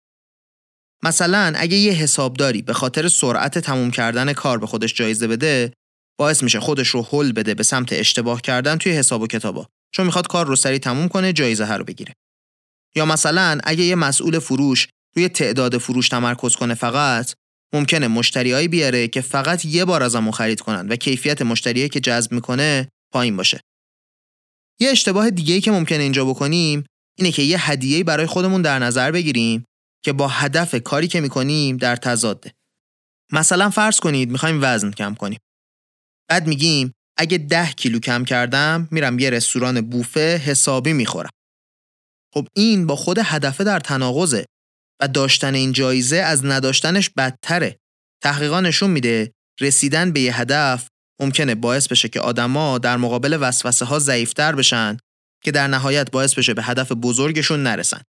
مثلا 1.02 1.52
اگه 1.56 1.76
یه 1.76 1.92
حسابداری 1.92 2.62
به 2.62 2.72
خاطر 2.72 3.08
سرعت 3.08 3.58
تموم 3.58 3.90
کردن 3.90 4.32
کار 4.32 4.58
به 4.58 4.66
خودش 4.66 4.94
جایزه 4.94 5.26
بده 5.26 5.72
باعث 6.18 6.42
میشه 6.42 6.60
خودش 6.60 6.88
رو 6.88 7.02
حل 7.02 7.32
بده 7.32 7.54
به 7.54 7.62
سمت 7.62 7.92
اشتباه 7.92 8.40
کردن 8.40 8.76
توی 8.76 8.92
حساب 8.92 9.22
و 9.22 9.26
کتابا 9.26 9.66
چون 9.94 10.06
می‌خواد 10.06 10.26
کار 10.26 10.46
رو 10.46 10.56
سریع 10.56 10.78
تموم 10.78 11.08
کنه 11.08 11.32
جایزه 11.32 11.72
رو 11.72 11.84
بگیره 11.84 12.12
یا 12.96 13.06
مثلا 13.06 13.58
اگه 13.64 13.84
یه 13.84 13.94
مسئول 13.94 14.38
فروش 14.38 14.88
روی 15.16 15.28
تعداد 15.28 15.78
فروش 15.78 16.08
تمرکز 16.08 16.56
کنه 16.56 16.74
فقط 16.74 17.34
ممکنه 17.74 18.08
مشتریایی 18.08 18.68
بیاره 18.68 19.08
که 19.08 19.20
فقط 19.20 19.64
یه 19.64 19.84
بار 19.84 20.02
ازمون 20.02 20.32
خرید 20.32 20.60
کنن 20.60 20.88
و 20.88 20.96
کیفیت 20.96 21.42
مشتریایی 21.42 21.88
که 21.88 22.00
جذب 22.00 22.32
می‌کنه 22.32 22.88
پایین 23.12 23.36
باشه. 23.36 23.60
یه 24.80 24.90
اشتباه 24.90 25.30
دیگه 25.30 25.60
که 25.60 25.70
ممکنه 25.70 26.02
اینجا 26.02 26.24
بکنیم 26.24 26.84
اینه 27.18 27.32
که 27.32 27.42
یه 27.42 27.70
هدیه 27.70 28.04
برای 28.04 28.26
خودمون 28.26 28.62
در 28.62 28.78
نظر 28.78 29.10
بگیریم 29.10 29.64
که 30.04 30.12
با 30.12 30.28
هدف 30.28 30.74
کاری 30.74 31.08
که 31.08 31.20
می‌کنیم 31.20 31.76
در 31.76 31.96
تضاده. 31.96 32.52
مثلا 33.32 33.70
فرض 33.70 34.00
کنید 34.00 34.30
می‌خوایم 34.30 34.58
وزن 34.62 34.90
کم 34.90 35.14
کنیم. 35.14 35.38
بعد 36.30 36.46
میگیم 36.46 36.92
اگه 37.18 37.38
ده 37.38 37.72
کیلو 37.72 37.98
کم 37.98 38.24
کردم 38.24 38.88
میرم 38.90 39.18
یه 39.18 39.30
رستوران 39.30 39.80
بوفه 39.80 40.36
حسابی 40.36 40.92
می‌خورم. 40.92 41.30
خب 42.34 42.46
این 42.56 42.86
با 42.86 42.96
خود 42.96 43.18
هدف 43.22 43.60
در 43.60 43.80
تناقضه 43.80 44.44
و 45.02 45.08
داشتن 45.08 45.54
این 45.54 45.72
جایزه 45.72 46.16
از 46.16 46.44
نداشتنش 46.44 47.10
بدتره. 47.10 47.78
تحقیقا 48.22 48.60
نشون 48.60 48.90
میده 48.90 49.32
رسیدن 49.60 50.12
به 50.12 50.20
یه 50.20 50.40
هدف 50.40 50.88
ممکنه 51.20 51.54
باعث 51.54 51.88
بشه 51.88 52.08
که 52.08 52.20
آدما 52.20 52.78
در 52.78 52.96
مقابل 52.96 53.38
وسوسه 53.40 53.84
ها 53.84 53.98
ضعیفتر 53.98 54.54
بشن 54.54 54.96
که 55.44 55.50
در 55.50 55.66
نهایت 55.66 56.10
باعث 56.10 56.34
بشه 56.34 56.54
به 56.54 56.62
هدف 56.62 56.92
بزرگشون 56.92 57.62
نرسن. 57.62 58.02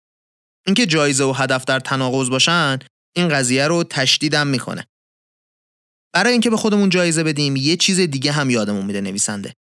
اینکه 0.68 0.86
جایزه 0.86 1.24
و 1.24 1.32
هدف 1.32 1.66
در 1.66 1.80
تناقض 1.80 2.30
باشن 2.30 2.80
این 3.16 3.30
قضیه 3.30 3.68
رو 3.68 3.84
تشدیدم 3.84 4.48
می‌کنه. 4.48 4.86
برای 6.14 6.32
اینکه 6.32 6.50
به 6.50 6.58
خودمون 6.58 6.90
جایزه 6.90 7.24
بدیم 7.24 7.56
یه 7.56 7.76
چیز 7.76 8.00
دیگه 8.00 8.32
هم 8.32 8.50
یادمون 8.50 8.86
میده 8.86 9.02
نویسنده. 9.02 9.54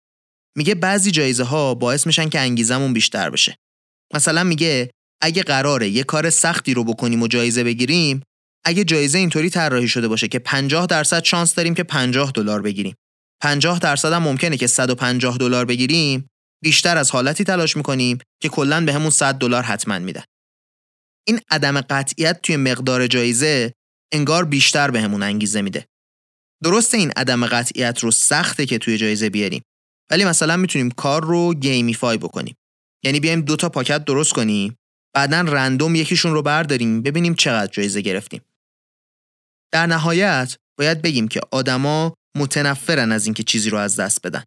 میگه 0.57 0.75
بعضی 0.75 1.11
جایزه 1.11 1.43
ها 1.43 1.75
باعث 1.75 2.07
میشن 2.07 2.29
که 2.29 2.39
انگیزمون 2.39 2.93
بیشتر 2.93 3.29
بشه. 3.29 3.57
مثلا 4.13 4.43
میگه 4.43 4.91
اگه 5.21 5.43
قراره 5.43 5.89
یه 5.89 6.03
کار 6.03 6.29
سختی 6.29 6.73
رو 6.73 6.83
بکنیم 6.83 7.21
و 7.21 7.27
جایزه 7.27 7.63
بگیریم 7.63 8.21
اگه 8.65 8.83
جایزه 8.83 9.17
اینطوری 9.17 9.49
طراحی 9.49 9.87
شده 9.87 10.07
باشه 10.07 10.27
که 10.27 10.39
50 10.39 10.85
درصد 10.85 11.23
شانس 11.23 11.55
داریم 11.55 11.73
که 11.73 11.83
50 11.83 12.31
دلار 12.31 12.61
بگیریم. 12.61 12.95
50 13.41 13.79
درصد 13.79 14.13
هم 14.13 14.23
ممکنه 14.23 14.57
که 14.57 14.67
150 14.67 15.37
دلار 15.37 15.65
بگیریم 15.65 16.27
بیشتر 16.63 16.97
از 16.97 17.11
حالتی 17.11 17.43
تلاش 17.43 17.77
می‌کنیم 17.77 18.17
که 18.41 18.49
کلا 18.49 18.85
بهمون 18.85 19.09
100 19.09 19.35
دلار 19.35 19.63
حتما 19.63 19.99
میدن. 19.99 20.23
این 21.27 21.39
عدم 21.49 21.81
قطعیت 21.81 22.41
توی 22.41 22.57
مقدار 22.57 23.07
جایزه 23.07 23.73
انگار 24.13 24.45
بیشتر 24.45 24.91
بهمون 24.91 25.23
انگیزه 25.23 25.61
میده. 25.61 25.85
درسته 26.63 26.97
این 26.97 27.11
عدم 27.15 27.47
قطعیت 27.47 27.99
رو 27.99 28.11
سخته 28.11 28.65
که 28.65 28.77
توی 28.77 28.97
جایزه 28.97 29.29
بیاریم 29.29 29.61
ولی 30.11 30.25
مثلا 30.25 30.57
می‌تونیم 30.57 30.91
کار 30.91 31.23
رو 31.23 31.53
gamify 31.53 32.17
بکنیم. 32.17 32.55
یعنی 33.03 33.19
بیایم 33.19 33.41
دو 33.41 33.55
تا 33.55 33.69
پاکت 33.69 34.05
درست 34.05 34.33
کنیم 34.33 34.75
بعدا 35.15 35.41
random 35.41 35.95
یکیشون 35.95 36.33
رو 36.33 36.41
برداریم 36.41 37.01
ببینیم 37.01 37.33
چقدر 37.33 37.71
جایزه 37.71 38.01
گرفتیم. 38.01 38.41
در 39.73 39.87
نهایت 39.87 40.57
باید 40.79 41.01
بگیم 41.01 41.27
که 41.27 41.41
آدما 41.51 42.13
متنفرن 42.37 43.11
از 43.11 43.25
اینکه 43.25 43.43
چیزی 43.43 43.69
رو 43.69 43.77
از 43.77 43.99
دست 43.99 44.27
بدن. 44.27 44.43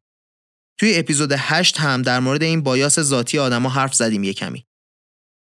توی 0.80 0.98
اپیزود 0.98 1.32
8 1.36 1.78
هم 1.78 2.02
در 2.02 2.20
مورد 2.20 2.42
این 2.42 2.62
bias 2.62 3.00
ذاتی 3.00 3.38
آدما 3.38 3.68
حرف 3.68 3.94
زدیم 3.94 4.24
یه 4.24 4.32
کمی. 4.32 4.64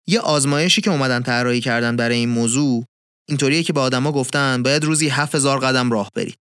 یه 0.09 0.21
آزمایشی 0.21 0.80
که 0.80 0.90
اومدن 0.90 1.23
طراحی 1.23 1.61
کردن 1.61 1.97
برای 1.97 2.16
این 2.16 2.28
موضوع 2.28 2.85
اینطوریه 3.28 3.62
که 3.62 3.73
به 3.73 3.80
آدما 3.80 4.12
گفتن 4.12 4.62
باید 4.62 4.85
روزی 4.85 5.09
7000 5.09 5.59
قدم 5.59 5.90
راه 5.90 6.11
بری. 6.14 6.35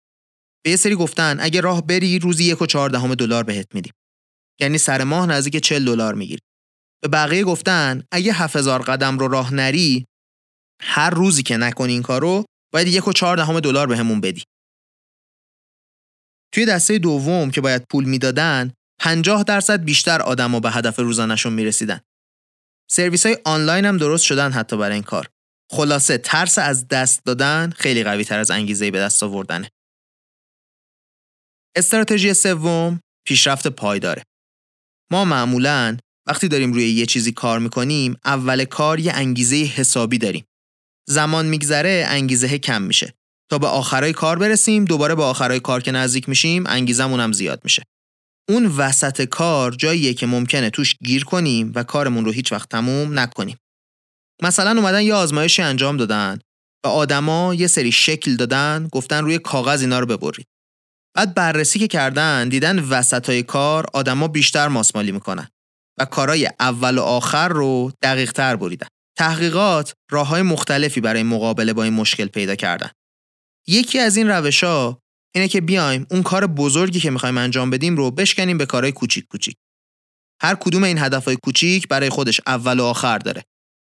به 0.66 0.70
یه 0.72 0.76
سری 0.76 0.96
گفتن 0.96 1.38
اگه 1.40 1.62
راه 1.62 1.86
بری 1.86 2.20
روزی 2.20 2.44
1 2.44 2.62
و 2.62 2.66
14 2.66 3.16
دلار 3.16 3.44
بهت 3.44 3.76
میدیم. 3.76 3.94
یعنی 4.62 4.78
سر 4.78 5.04
ماه 5.04 5.26
نزدیک 5.26 5.58
40 5.58 5.86
دلار 5.86 6.14
می‌گیری. 6.14 6.42
به 7.06 7.10
بقیه 7.10 7.44
گفتن 7.44 8.04
اگه 8.12 8.34
7000 8.34 8.82
قدم 8.82 9.20
رو 9.20 9.28
راه 9.28 9.54
نری 9.54 10.06
هر 10.82 11.10
روزی 11.10 11.44
که 11.44 11.58
نکنی 11.58 11.94
این 11.94 12.02
کارو 12.02 12.46
باید 12.74 12.88
یک 12.88 13.08
و 13.08 13.14
چهار 13.14 13.38
دهم 13.38 13.60
دلار 13.60 13.88
بهمون 13.88 14.22
بدی. 14.22 14.44
توی 16.54 16.66
دسته 16.66 16.98
دوم 16.98 17.52
که 17.52 17.62
باید 17.62 17.86
پول 17.92 18.06
می‌دادن 18.06 18.74
50 19.00 19.44
درصد 19.44 19.84
بیشتر 19.84 20.22
آدما 20.22 20.60
به 20.60 20.72
هدف 20.72 21.00
روزانهشون 21.00 21.54
می‌رسیدن. 21.54 22.02
سرویس 22.92 23.26
های 23.26 23.38
آنلاین 23.46 23.86
هم 23.86 23.98
درست 23.98 24.24
شدن 24.24 24.52
حتی 24.52 24.78
برای 24.78 24.94
این 24.94 25.04
کار. 25.04 25.30
خلاصه 25.72 26.18
ترس 26.18 26.58
از 26.58 26.88
دست 26.88 27.26
دادن 27.26 27.70
خیلی 27.70 28.04
قوی 28.04 28.24
تر 28.24 28.40
از 28.40 28.52
انگیزه 28.52 28.92
به 28.92 29.00
دست 29.00 29.24
آوردنه. 29.24 29.70
استراتژی 31.76 32.34
سوم 32.34 33.00
پیشرفت 33.28 33.68
پایداره. 33.68 34.24
ما 35.12 35.26
معمولاً 35.26 35.98
وقتی 36.28 36.48
داریم 36.48 36.74
روی 36.74 36.90
یه 36.90 37.06
چیزی 37.06 37.32
کار 37.32 37.60
می‌کنیم 37.60 38.18
اول 38.26 38.66
کار 38.66 39.00
یه 39.00 39.14
انگیزه 39.14 39.56
حسابی 39.56 40.18
داریم. 40.18 40.46
زمان 41.08 41.46
میگذره 41.46 42.06
انگیزه 42.08 42.58
کم 42.58 42.82
میشه. 42.82 43.14
تا 43.52 43.58
به 43.58 43.68
آخرای 43.68 44.14
کار 44.14 44.40
برسیم 44.40 44.86
دوباره 44.86 45.16
به 45.16 45.24
آخرای 45.24 45.60
کار 45.60 45.82
که 45.82 45.92
نزدیک 45.92 46.30
میشیم 46.30 46.64
انگیزمون 46.68 47.20
هم 47.20 47.32
زیاد 47.32 47.62
میشه. 47.64 47.84
اون 48.50 48.66
وسط 48.66 49.22
کار 49.22 49.72
جاییه 49.72 50.14
که 50.14 50.26
ممکنه 50.26 50.70
توش 50.70 50.96
گیر 51.06 51.24
کنیم 51.24 51.72
و 51.76 51.84
کارمون 51.84 52.26
رو 52.26 52.32
هیچ 52.32 52.52
وقت 52.52 52.70
تموم 52.70 53.20
نکنیم. 53.20 53.58
مثلا 54.44 54.72
اومدن 54.72 55.02
یه 55.02 55.14
آزمایشی 55.14 55.62
انجام 55.62 55.98
دادن 55.98 56.40
و 56.86 56.88
آدما 56.88 57.54
یه 57.54 57.68
سری 57.68 57.92
شکل 57.92 58.36
دادن 58.36 58.88
گفتن 58.92 59.24
روی 59.24 59.40
کاغذ 59.40 59.82
اینا 59.82 60.00
رو 60.00 60.06
ببرید. 60.06 60.48
بعد 61.16 61.34
بررسی 61.34 61.80
که 61.80 61.88
کردن 61.88 62.50
دیدن 62.50 62.80
وسطای 62.80 63.44
کار 63.44 63.86
آدما 63.94 64.28
بیشتر 64.28 64.68
ماسمالی 64.68 65.12
می‌کنن. 65.12 65.48
و 66.00 66.06
کارای 66.06 66.50
اول 66.60 66.98
و 66.98 67.02
آخر 67.02 67.48
رو 67.48 67.92
دقیق 68.02 68.32
تر 68.32 68.56
بریدن. 68.56 68.88
تحقیقات 69.18 69.94
راه 70.12 70.28
های 70.28 70.42
مختلفی 70.42 71.02
برای 71.02 71.24
مقابله 71.24 71.74
با 71.74 71.84
این 71.84 71.94
مشکل 71.94 72.26
پیدا 72.26 72.56
کردن. 72.56 72.90
یکی 73.68 74.00
از 74.00 74.18
این 74.18 74.28
روش 74.28 74.64
ها 74.64 75.00
اینه 75.36 75.48
که 75.48 75.62
بیایم 75.62 76.08
اون 76.12 76.24
کار 76.24 76.48
بزرگی 76.48 77.00
که 77.00 77.12
می‌خوایم 77.12 77.38
انجام 77.38 77.70
بدیم 77.70 77.98
رو 77.98 78.12
بشکنیم 78.12 78.58
به 78.58 78.66
کارهای 78.66 78.92
کوچیک 78.92 79.26
کوچیک. 79.28 79.56
هر 80.42 80.56
کدوم 80.56 80.84
این 80.84 80.98
هدفهای 80.98 81.38
کوچیک 81.44 81.88
برای 81.88 82.10
خودش 82.10 82.42
اول 82.48 82.80
و 82.80 82.84
آخر 82.84 83.18
داره. 83.18 83.44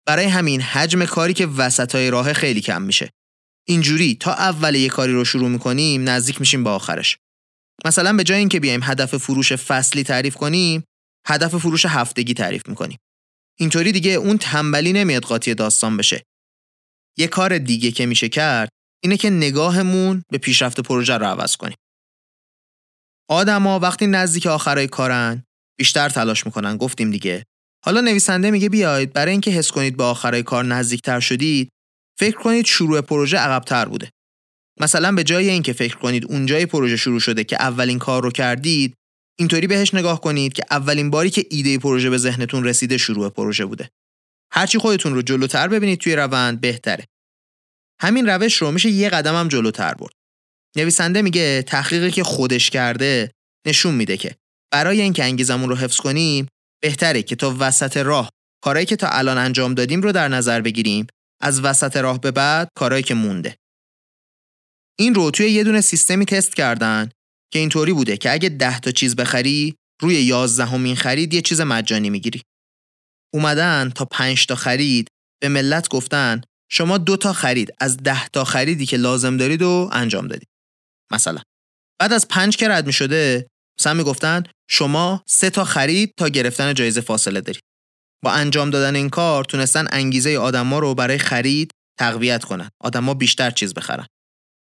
برای 0.08 0.26
همین 0.26 0.62
حجم 0.62 1.06
کاری 1.06 1.34
که 1.34 1.48
وسطای 1.48 2.10
راه 2.10 2.34
خیلی 2.34 2.62
کم 2.62 2.82
میشه. 2.82 3.10
اینجوری 3.68 4.16
تا 4.16 4.34
اول 4.34 4.76
یه 4.76 4.90
کاری 4.90 5.14
رو 5.14 5.26
شروع 5.26 5.50
می‌کنیم 5.50 6.10
نزدیک 6.10 6.40
میشیم 6.40 6.64
به 6.64 6.70
آخرش. 6.70 7.18
مثلا 7.86 8.14
به 8.14 8.24
جای 8.24 8.40
اینکه 8.40 8.60
بیایم 8.60 8.84
هدف 8.84 9.18
فروش 9.18 9.54
فصلی 9.54 10.04
تعریف 10.04 10.36
کنیم 10.36 10.84
هدف 11.28 11.56
فروش 11.56 11.86
هفتگی 11.86 12.34
تعریف 12.34 12.68
می‌کنیم. 12.68 12.98
اینطوری 13.60 13.92
دیگه 13.92 14.12
اون 14.12 14.38
تنبلی 14.38 14.94
نمیاد 14.94 15.24
قاطی 15.24 15.54
داستان 15.54 15.98
بشه. 15.98 16.24
یه 17.18 17.28
کار 17.28 17.58
دیگه 17.58 17.92
که 17.92 18.06
میشه 18.06 18.30
کرد 18.30 18.70
اینه 19.04 19.18
که 19.18 19.30
نگاهمون 19.30 20.24
به 20.32 20.38
پیشرفت 20.38 20.80
پروژه 20.80 21.18
رو 21.18 21.26
عوض 21.26 21.56
کنیم. 21.56 21.78
آدما 23.30 23.80
وقتی 23.80 24.08
نزدیک 24.08 24.48
آخرای 24.48 24.88
کارن 24.88 25.44
بیشتر 25.80 26.10
تلاش 26.10 26.46
می‌کنن 26.46 26.78
گفتیم 26.78 27.12
دیگه. 27.12 27.44
حالا 27.86 28.02
نویسنده 28.02 28.52
میگه 28.52 28.70
بیاید 28.70 29.14
برای 29.14 29.32
اینکه 29.32 29.52
حس 29.52 29.72
کنید 29.72 29.98
به 29.98 30.04
آخرای 30.04 30.44
کار 30.44 30.66
نزدیکتر 30.66 31.20
شدید 31.20 31.70
فکر 32.20 32.38
کنید 32.38 32.66
شروع 32.66 33.02
پروژه 33.02 33.38
عقبتر 33.38 33.86
بوده. 33.86 34.10
مثلا 34.80 35.12
به 35.12 35.24
جای 35.24 35.50
اینکه 35.50 35.74
فکر 35.74 35.98
کنید 35.98 36.26
اونجای 36.26 36.66
پروژه 36.66 36.96
شروع 36.96 37.20
شده 37.20 37.44
که 37.44 37.56
اولین 37.56 38.00
کار 38.00 38.24
رو 38.24 38.32
کردید 38.32 38.94
اینطوری 39.40 39.68
بهش 39.68 39.94
نگاه 39.94 40.22
کنید 40.22 40.54
که 40.54 40.64
اولین 40.72 41.10
باری 41.10 41.30
که 41.30 41.46
ایده 41.50 41.78
پروژه 41.78 42.10
به 42.10 42.18
ذهنتون 42.18 42.64
رسیده 42.64 42.98
شروع 42.98 43.30
پروژه 43.30 43.66
بوده. 43.66 43.90
هرچی 44.54 44.78
خودتون 44.78 45.14
رو 45.14 45.22
جلوتر 45.22 45.68
ببینید 45.68 46.00
توی 46.00 46.16
روند 46.16 46.62
بهتره. 46.62 47.06
همین 48.02 48.30
روش 48.30 48.56
رو 48.56 48.72
میشه 48.72 48.90
یه 48.90 49.10
قدم 49.10 49.36
هم 49.36 49.48
جلوتر 49.48 49.94
برد. 49.94 50.14
نویسنده 50.78 51.22
میگه 51.22 51.62
تحقیقی 51.62 52.12
که 52.12 52.24
خودش 52.24 52.70
کرده 52.70 53.32
نشون 53.68 53.96
میده 53.96 54.18
که 54.18 54.36
برای 54.74 55.02
اینکه 55.02 55.24
انگیزمون 55.24 55.70
رو 55.70 55.76
حفظ 55.76 55.98
کنیم 55.98 56.48
بهتره 56.82 57.24
که 57.24 57.36
تا 57.36 57.56
وسط 57.60 57.98
راه 57.98 58.30
کارهایی 58.64 58.86
که 58.86 58.96
تا 58.96 59.08
الان 59.08 59.38
انجام 59.38 59.74
دادیم 59.74 60.02
رو 60.02 60.12
در 60.12 60.28
نظر 60.28 60.62
بگیریم 60.62 61.08
از 61.42 61.62
وسط 61.62 61.98
راه 61.98 62.22
به 62.22 62.32
بعد 62.32 62.70
کارهایی 62.78 63.04
که 63.04 63.14
مونده 63.14 63.56
این 65.00 65.16
رو 65.16 65.32
توی 65.32 65.52
یه 65.52 65.64
دونه 65.64 65.82
سیستمی 65.82 66.26
تست 66.26 66.56
کردن 66.56 67.10
که 67.54 67.60
اینطوری 67.60 67.94
بوده 67.94 68.18
که 68.18 68.32
اگه 68.32 68.50
10 68.50 68.80
تا 68.80 68.92
چیز 68.92 69.16
بخری 69.16 69.76
روی 70.02 70.16
11 70.16 70.66
همین 70.66 70.96
خرید 70.96 71.34
یه 71.34 71.42
چیز 71.42 71.62
مجانی 71.62 72.10
می‌گیری. 72.10 72.42
اومدن 73.34 73.92
تا 73.96 74.06
5 74.06 74.46
تا 74.46 74.56
خرید 74.56 75.08
به 75.42 75.50
ملت 75.50 75.90
گفتن 75.90 76.42
شما 76.72 76.98
دو 76.98 77.18
تا 77.18 77.34
خرید 77.34 77.74
از 77.80 77.98
10 77.98 78.28
تا 78.28 78.44
خریدی 78.44 78.86
که 78.86 78.98
لازم 78.98 79.38
دارید 79.38 79.62
و 79.62 79.90
انجام 79.92 80.28
دادید 80.28 80.48
مثلا. 81.12 81.42
بعد 82.00 82.14
از 82.14 82.28
5 82.28 82.58
که 82.58 82.70
رد 82.70 82.86
می 82.88 82.94
شده 82.94 83.48
مثلا 83.80 83.94
می‌گفتن 83.94 84.44
شما 84.70 85.24
سه 85.28 85.50
تا 85.50 85.64
خرید 85.64 86.14
تا 86.18 86.30
گرفتن 86.30 86.74
جایزه 86.74 87.02
فاصله 87.02 87.42
دارید 87.42 87.64
با 88.24 88.32
انجام 88.32 88.70
دادن 88.70 88.96
این 88.96 89.10
کار 89.10 89.44
تونستن 89.44 89.88
انگیزه 89.92 90.38
آدما 90.38 90.80
رو 90.80 90.96
برای 90.96 91.18
خرید 91.18 91.72
تقویت 92.00 92.44
کنن. 92.44 92.70
آدما 92.82 93.14
بیشتر 93.14 93.52
چیز 93.52 93.74
بخرن. 93.74 94.06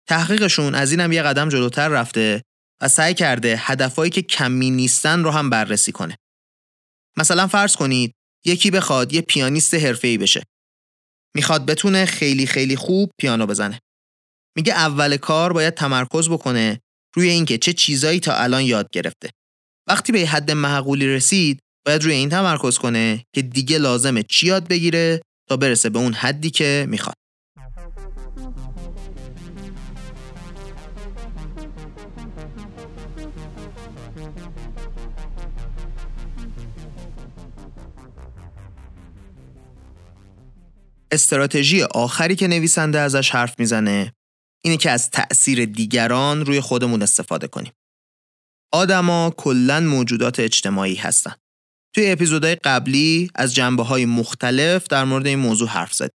تحقیقشون 0.09 0.75
از 0.75 0.91
اینم 0.91 1.13
یه 1.13 1.23
قدم 1.23 1.49
جلوتر 1.49 1.89
رفته 1.89 2.43
و 2.83 2.89
سعی 2.89 3.15
کرده 3.15 3.57
هدفهایی 3.59 4.11
که 4.11 4.23
کمی 4.23 4.71
نیستن 4.71 5.25
رو 5.25 5.31
هم 5.31 5.51
بررسی 5.51 5.93
کنه. 5.93 6.17
مثلا 7.19 7.47
فرض 7.47 7.77
کنید 7.77 8.15
یکی 8.45 8.71
بخواد 8.71 9.13
یه 9.13 9.21
پیانیست 9.21 9.75
حرفه‌ای 9.75 10.19
بشه. 10.19 10.43
می‌خواد 11.37 11.67
بتونه 11.67 12.07
خیلی 12.07 12.47
خیلی 12.47 12.77
خوب 12.77 13.11
پیانو 13.21 13.47
بزنه. 13.47 13.81
میگه 14.57 14.73
اول 14.73 15.17
کار 15.17 15.53
باید 15.53 15.75
تمرکز 15.75 16.29
بکنه 16.29 16.81
روی 17.15 17.29
اینکه 17.29 17.59
چه 17.59 17.73
چیزایی 17.73 18.21
تا 18.21 18.35
الان 18.35 18.63
یاد 18.63 18.89
گرفته. 18.93 19.31
وقتی 19.89 20.13
به 20.13 20.27
حد 20.27 20.51
معقولی 20.51 21.07
رسید 21.07 21.61
باید 21.87 22.03
روی 22.03 22.15
این 22.15 22.29
تمرکز 22.29 22.79
کنه 22.79 23.25
که 23.35 23.43
دیگه 23.43 23.79
لازمه 23.79 24.23
چی 24.23 24.47
یاد 24.47 24.69
بگیره 24.69 25.23
تا 25.49 25.57
برسه 25.57 25.91
به 25.91 25.99
اون 25.99 26.13
حدی 26.13 26.51
که 26.51 26.87
می‌خواد. 26.89 27.17
استراتژی 41.13 41.83
آخری 41.83 42.37
که 42.37 42.49
نویسنده 42.49 42.99
ازش 42.99 43.31
حرف 43.31 43.59
می‌زنه 43.59 44.13
اینه 44.65 44.77
که 44.77 44.91
از 44.91 45.11
تأثیر 45.11 45.65
دیگران 45.65 46.47
روی 46.47 46.61
خودمون 46.61 47.03
استفاده 47.03 47.49
کنیم. 47.49 47.73
آدما 48.73 49.35
کلا 49.37 49.81
موجودات 49.81 50.41
اجتماعی 50.41 50.95
هستن. 50.95 51.35
توی 51.95 52.11
اپیزودهای 52.11 52.55
قبلی 52.55 53.31
از 53.35 53.55
جنبه 53.55 53.83
های 53.83 54.07
مختلف 54.07 54.87
در 54.87 55.05
مورد 55.05 55.27
این 55.27 55.39
موضوع 55.39 55.69
حرف 55.69 55.95
زدیم. 55.95 56.19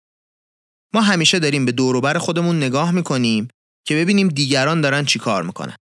ما 0.93 1.01
همیشه 1.01 1.39
داریم 1.39 1.65
به 1.65 1.71
دوروبر 1.71 2.17
خودمون 2.17 2.57
نگاه 2.57 2.91
می‌کنیم 2.91 3.47
که 3.87 3.95
ببینیم 3.95 4.27
دیگران 4.27 4.81
دارن 4.81 5.05
چی 5.05 5.19
کار 5.19 5.43
می‌کنن. 5.43 5.75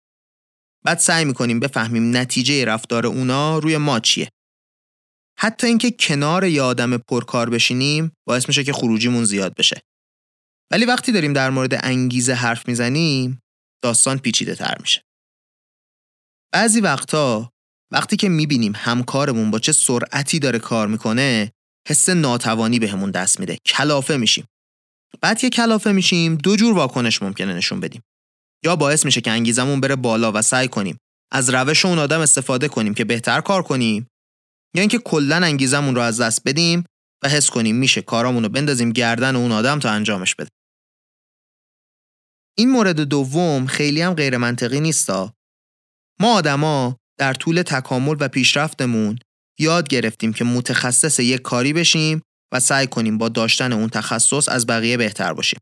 بعد 0.85 0.99
سعی 0.99 1.25
می‌کنیم 1.25 1.61
بفهمیم 1.61 2.17
نتیجه 2.17 2.65
رفتار 2.65 3.07
اونا 3.07 3.59
روی 3.59 3.77
ما 3.77 4.00
چیه. 4.00 4.29
حتی 5.38 5.67
اینکه 5.67 5.91
کنار 5.91 6.45
یه 6.45 6.62
آدم 6.62 6.97
پرکار 6.97 7.50
بشینیم 7.50 8.12
باعث 8.27 8.49
میشه 8.49 8.65
که 8.65 8.73
خروجیمون 8.73 9.25
زیاد 9.25 9.55
بشه. 9.55 9.81
ولی 10.73 10.85
وقتی 10.85 11.12
داریم 11.12 11.33
در 11.33 11.50
مورد 11.50 11.87
انگیزه 11.87 12.33
حرف 12.33 12.69
می‌زنیم 12.69 13.41
داستان 13.83 14.19
پیچیده 14.19 14.55
تر 14.55 14.77
میشه. 14.81 15.03
بعضی 16.53 16.81
وقتا 16.81 17.53
وقتی 17.93 18.17
که 18.17 18.29
می‌بینیم 18.29 18.73
همکارمون 18.77 19.50
با 19.50 19.59
چه 19.59 19.73
سرعتی 19.73 20.38
داره 20.38 20.59
کار 20.59 20.88
می‌کنه 20.88 21.53
حس 21.88 22.09
ناتوانی 22.09 22.79
بهمون 22.79 23.11
به 23.11 23.19
دست 23.19 23.41
میده 23.41 23.59
کلافه 23.67 24.17
میشیم 24.17 24.45
بعد 25.21 25.38
که 25.38 25.50
کلافه 25.50 25.93
میشیم 25.93 26.35
دو 26.35 26.57
جور 26.57 26.75
واکنش 26.75 27.23
ممکنه 27.23 27.55
نشون 27.55 27.81
بدیم. 27.81 28.03
یا 28.65 28.77
باعث 28.77 29.05
میشه 29.05 29.21
که 29.21 29.31
انگیزمون 29.31 29.81
بره 29.81 29.97
بالا 29.97 30.33
و 30.33 30.43
سعی 30.43 30.69
کنیم 30.69 30.99
از 31.33 31.50
روش 31.50 31.85
اون 31.85 31.99
آدم 31.99 32.21
استفاده 32.21 32.69
کنیم 32.69 32.95
که 32.95 33.04
بهتر 33.04 33.41
کار 33.41 33.63
کنیم 33.63 34.06
یا 34.75 34.80
اینکه 34.80 34.99
کلا 34.99 35.37
انگیزمون 35.37 35.95
رو 35.95 36.00
از 36.00 36.21
دست 36.21 36.43
بدیم 36.47 36.85
و 37.25 37.28
حس 37.28 37.50
کنیم 37.50 37.76
میشه 37.76 38.02
کارامون 38.02 38.43
رو 38.43 38.49
بندازیم 38.49 38.93
گردن 38.93 39.37
اون 39.37 39.52
آدم 39.52 39.78
تا 39.78 39.91
انجامش 39.91 40.35
بده. 40.35 40.49
این 42.59 42.71
مورد 42.71 43.00
دوم 43.00 43.67
خیلی 43.67 44.02
هم 44.02 44.15
غیر 44.15 44.37
منطقی 44.37 44.80
نیستا 44.80 45.35
ما 46.21 46.35
آدما 46.35 46.97
در 47.19 47.35
طول 47.35 47.63
تکامل 47.63 48.17
و 48.21 48.28
پیشرفتمون 48.28 49.19
یاد 49.59 49.89
گرفتیم 49.89 50.32
که 50.32 50.45
متخصص 50.45 51.21
یک 51.21 51.43
کاری 51.43 51.73
بشیم 51.73 52.23
و 52.52 52.61
سعی 52.61 52.87
کنیم 52.87 53.19
با 53.19 53.28
داشتن 53.28 53.73
اون 53.73 53.89
تخصص 53.89 54.49
از 54.49 54.67
بقیه 54.67 54.97
بهتر 54.97 55.32
باشیم. 55.32 55.58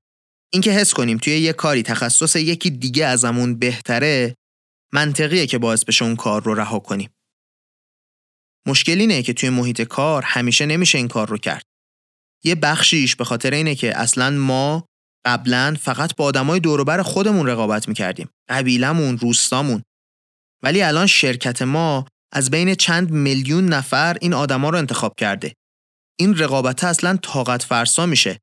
اینکه 0.53 0.71
حس 0.71 0.95
کنیم 0.95 1.19
توی 1.19 1.33
یک 1.33 1.57
کاری 1.57 1.83
تخصص 1.83 2.37
یکی 2.37 2.71
دیگه 2.71 3.07
ازمون 3.07 3.59
بهتره 3.59 4.35
منطقیه 4.93 5.47
که 5.47 5.59
باعث 5.59 5.85
بشه 5.85 6.05
اون 6.05 6.17
کار 6.17 6.43
رو 6.43 6.55
رها 6.55 6.79
کنیم. 6.79 7.11
مشکل 8.69 9.01
اینه 9.01 9.23
که 9.23 9.33
توی 9.33 9.51
محیط 9.51 9.83
کار 9.83 10.23
همیشه 10.23 10.67
نمیشه 10.67 10.99
این 10.99 11.09
کار 11.09 11.29
رو 11.29 11.39
کرد. 11.39 11.63
یه 12.45 12.55
بخشیش 12.55 13.17
به 13.17 13.25
خاطر 13.25 13.51
اینه 13.51 13.75
که 13.75 13.99
اصلا 13.99 14.31
ما 14.31 14.87
قبلا 15.27 15.77
فقط 15.81 16.17
با 16.17 16.25
آدمای 16.25 16.61
دوروبر 16.61 17.03
خودمون 17.03 17.47
رقابت 17.47 17.89
می‌کردیم. 17.89 18.29
قبیلمون، 18.49 19.19
روستامون. 19.19 19.83
ولی 20.63 20.83
الان 20.83 21.07
شرکت 21.07 21.63
ما 21.63 22.07
از 22.33 22.51
بین 22.51 22.75
چند 22.75 23.11
میلیون 23.11 23.65
نفر 23.65 24.17
این 24.21 24.35
آدما 24.35 24.71
رو 24.71 24.79
انتخاب 24.79 25.15
کرده. 25.19 25.55
این 26.19 26.39
رقابت 26.39 26.85
اصلا 26.85 27.17
طاقت 27.17 27.63
فرسا 27.63 28.07
میشه. 28.07 28.41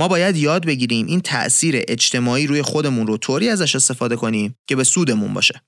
ما 0.00 0.08
باید 0.08 0.36
یاد 0.36 0.66
بگیریم 0.66 1.06
این 1.06 1.20
تأثیر 1.20 1.74
اجتماعی 1.88 2.46
روی 2.46 2.62
خودمون 2.62 3.06
رو 3.06 3.16
طوری 3.16 3.48
ازش 3.48 3.76
استفاده 3.76 4.16
کنیم 4.16 4.54
که 4.68 4.76
به 4.76 4.84
سودمون 4.84 5.34
باشه. 5.34 5.62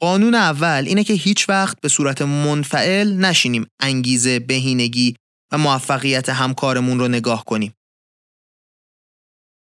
قانون 0.00 0.34
اول 0.34 0.84
اینه 0.86 1.04
که 1.04 1.12
هیچ 1.12 1.48
وقت 1.48 1.80
به 1.80 1.88
صورت 1.88 2.22
منفعل 2.22 3.12
نشینیم 3.12 3.66
انگیزه، 3.80 4.38
بهینگی 4.38 5.16
و 5.52 5.58
موفقیت 5.58 6.28
همکارمون 6.28 6.98
رو 6.98 7.08
نگاه 7.08 7.44
کنیم. 7.44 7.74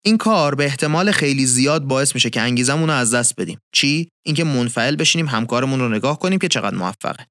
این 0.04 0.18
کار 0.18 0.54
به 0.54 0.64
احتمال 0.64 1.12
خیلی 1.12 1.46
زیاد 1.46 1.84
باعث 1.84 2.14
میشه 2.14 2.30
که 2.30 2.40
انگیزمون 2.40 2.88
رو 2.88 2.94
از 2.94 3.14
دست 3.14 3.40
بدیم. 3.40 3.58
چی؟ 3.74 4.08
اینکه 4.26 4.44
منفعل 4.44 4.96
بشینیم 4.96 5.26
همکارمون 5.26 5.80
رو 5.80 5.88
نگاه 5.88 6.18
کنیم 6.18 6.38
که 6.38 6.48
چقدر 6.48 6.76
موفقه. 6.76 7.26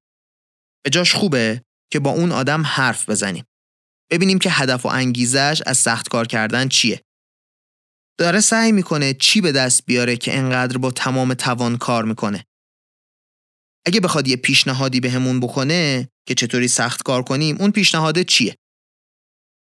به 0.84 0.90
جاش 0.90 1.14
خوبه 1.14 1.62
که 1.92 2.00
با 2.00 2.10
اون 2.10 2.32
آدم 2.32 2.62
حرف 2.66 3.08
بزنیم. 3.08 3.44
ببینیم 4.10 4.38
که 4.38 4.50
هدف 4.50 4.86
و 4.86 4.88
انگیزش 4.88 5.62
از 5.66 5.78
سخت 5.78 6.08
کار 6.08 6.26
کردن 6.26 6.68
چیه. 6.68 7.02
داره 8.18 8.40
سعی 8.40 8.72
می‌کنه 8.72 9.14
چی 9.14 9.40
به 9.40 9.52
دست 9.52 9.86
بیاره 9.86 10.16
که 10.16 10.38
انقدر 10.38 10.78
با 10.78 10.90
تمام 10.90 11.34
توان 11.34 11.76
کار 11.76 12.04
می‌کنه. 12.04 12.44
اگه 13.86 14.00
بخواد 14.00 14.28
یه 14.28 14.36
پیشنهادی 14.36 15.00
بهمون 15.00 15.40
به 15.40 15.46
بکنه 15.46 16.08
که 16.28 16.34
چطوری 16.34 16.68
سخت 16.68 17.02
کار 17.02 17.22
کنیم 17.22 17.56
اون 17.60 17.70
پیشنهاد 17.70 18.22
چیه؟ 18.22 18.56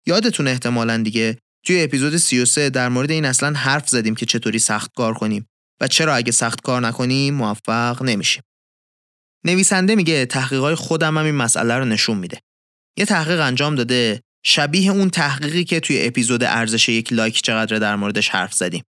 یادتون 0.06 0.48
احتمالا 0.48 1.02
دیگه 1.02 1.38
توی 1.66 1.82
اپیزود 1.82 2.16
33 2.16 2.70
در 2.70 2.88
مورد 2.88 3.10
این 3.10 3.24
اصلا 3.24 3.52
حرف 3.52 3.88
زدیم 3.88 4.14
که 4.14 4.26
چطوری 4.26 4.58
سخت 4.58 4.92
کار 4.96 5.14
کنیم 5.14 5.46
و 5.80 5.88
چرا 5.88 6.14
اگه 6.14 6.32
سخت 6.32 6.60
کار 6.60 6.80
نکنیم 6.80 7.34
موفق 7.34 8.02
نمیشیم. 8.02 8.42
نویسنده 9.46 9.94
میگه 9.94 10.26
تحقیقات 10.26 10.74
خودم 10.74 11.18
هم 11.18 11.24
این 11.24 11.34
مسئله 11.34 11.74
رو 11.74 11.84
نشون 11.84 12.18
میده. 12.18 12.40
یه 12.98 13.04
تحقیق 13.04 13.40
انجام 13.40 13.74
داده 13.74 14.20
شبیه 14.44 14.90
اون 14.90 15.10
تحقیقی 15.10 15.64
که 15.64 15.80
توی 15.80 16.06
اپیزود 16.06 16.44
ارزش 16.44 16.88
یک 16.88 17.12
لایک 17.12 17.42
چقدر 17.42 17.78
در 17.78 17.96
موردش 17.96 18.28
حرف 18.28 18.54
زدیم. 18.54 18.82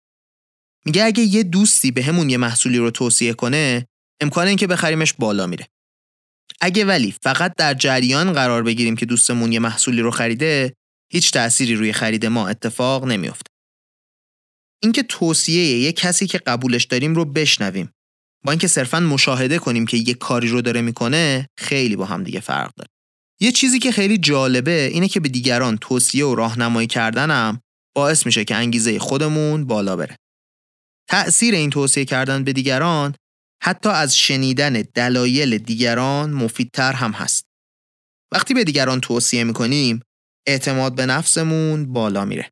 میگه 0.87 1.05
اگه 1.05 1.23
یه 1.23 1.43
دوستی 1.43 1.91
به 1.91 2.03
همون 2.03 2.31
یه 2.31 2.37
محصولی 2.37 2.79
رو 2.79 2.91
توصیه 2.91 3.35
کنه 3.35 3.87
امکان 4.21 4.47
اینکه 4.47 4.67
بخریمش 4.67 5.13
بالا 5.13 5.47
میره. 5.47 5.67
اگه 6.61 6.85
ولی 6.85 7.15
فقط 7.23 7.55
در 7.57 7.75
جریان 7.75 8.33
قرار 8.33 8.63
بگیریم 8.63 8.97
که 8.97 9.07
دوستمون 9.07 9.53
یه 9.53 9.59
محصولی 9.59 10.01
رو 10.01 10.11
خریده 10.11 10.75
هیچ 11.13 11.33
تأثیری 11.33 11.75
روی 11.75 11.93
خرید 11.93 12.27
ما 12.27 12.49
اتفاق 12.49 13.05
نمیافته. 13.05 13.51
اینکه 14.83 15.03
توصیه 15.03 15.65
یک 15.65 15.97
کسی 15.97 16.27
که 16.27 16.39
قبولش 16.39 16.85
داریم 16.85 17.15
رو 17.15 17.25
بشنویم 17.25 17.91
با 18.45 18.53
اینکه 18.53 18.69
صرفا 18.69 19.01
مشاهده 19.01 19.59
کنیم 19.59 19.87
که 19.87 19.97
یه 19.97 20.15
کاری 20.15 20.49
رو 20.49 20.63
داره 20.63 20.81
می‌کنه 20.81 21.49
خیلی 21.59 21.97
با 21.97 22.05
هم 22.05 22.25
دیگه 22.25 22.41
فرق 22.41 22.75
داره. 22.77 22.91
یه 23.41 23.53
چیزی 23.53 23.79
که 23.79 23.93
خیلی 23.93 24.19
جالبه 24.19 24.91
اینه 24.93 25.09
که 25.09 25.21
به 25.21 25.29
دیگران 25.29 25.79
توصیه 25.79 26.25
و 26.25 26.35
راهنمایی 26.35 26.87
کردنم 26.87 27.61
باعث 27.97 28.27
میشه 28.27 28.45
که 28.45 28.55
انگیزه 28.55 28.99
خودمون 28.99 29.67
بالا 29.67 29.97
بره. 29.97 30.17
تأثیر 31.09 31.55
این 31.55 31.71
توصیه 31.71 32.05
کردن 32.05 32.45
به 32.45 32.53
دیگران 32.53 33.15
حتی 33.63 33.89
از 33.89 34.17
شنیدن 34.17 34.73
دلایل 34.95 35.59
دیگران 35.59 36.33
مفیدتر 36.33 36.93
هم 36.93 37.13
هست. 37.13 37.45
وقتی 38.33 38.55
به 38.55 38.65
دیگران 38.65 39.01
توصیه 39.01 39.45
می‌کنیم 39.45 40.01
اعتماد 40.47 40.95
به 40.95 41.07
نفسمون 41.07 41.93
بالا 41.93 42.25
میره. 42.25 42.51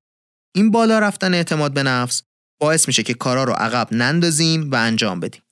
این 0.55 0.71
بالا 0.71 0.99
رفتن 0.99 1.35
اعتماد 1.35 1.75
به 1.75 1.83
نفس 1.83 2.23
باعث 2.61 2.89
میشه 2.89 3.03
که 3.03 3.15
کارا 3.15 3.45
رو 3.45 3.53
عقب 3.53 3.89
نندازیم 3.93 4.71
و 4.71 4.75
انجام 4.75 5.21
بدیم. 5.21 5.43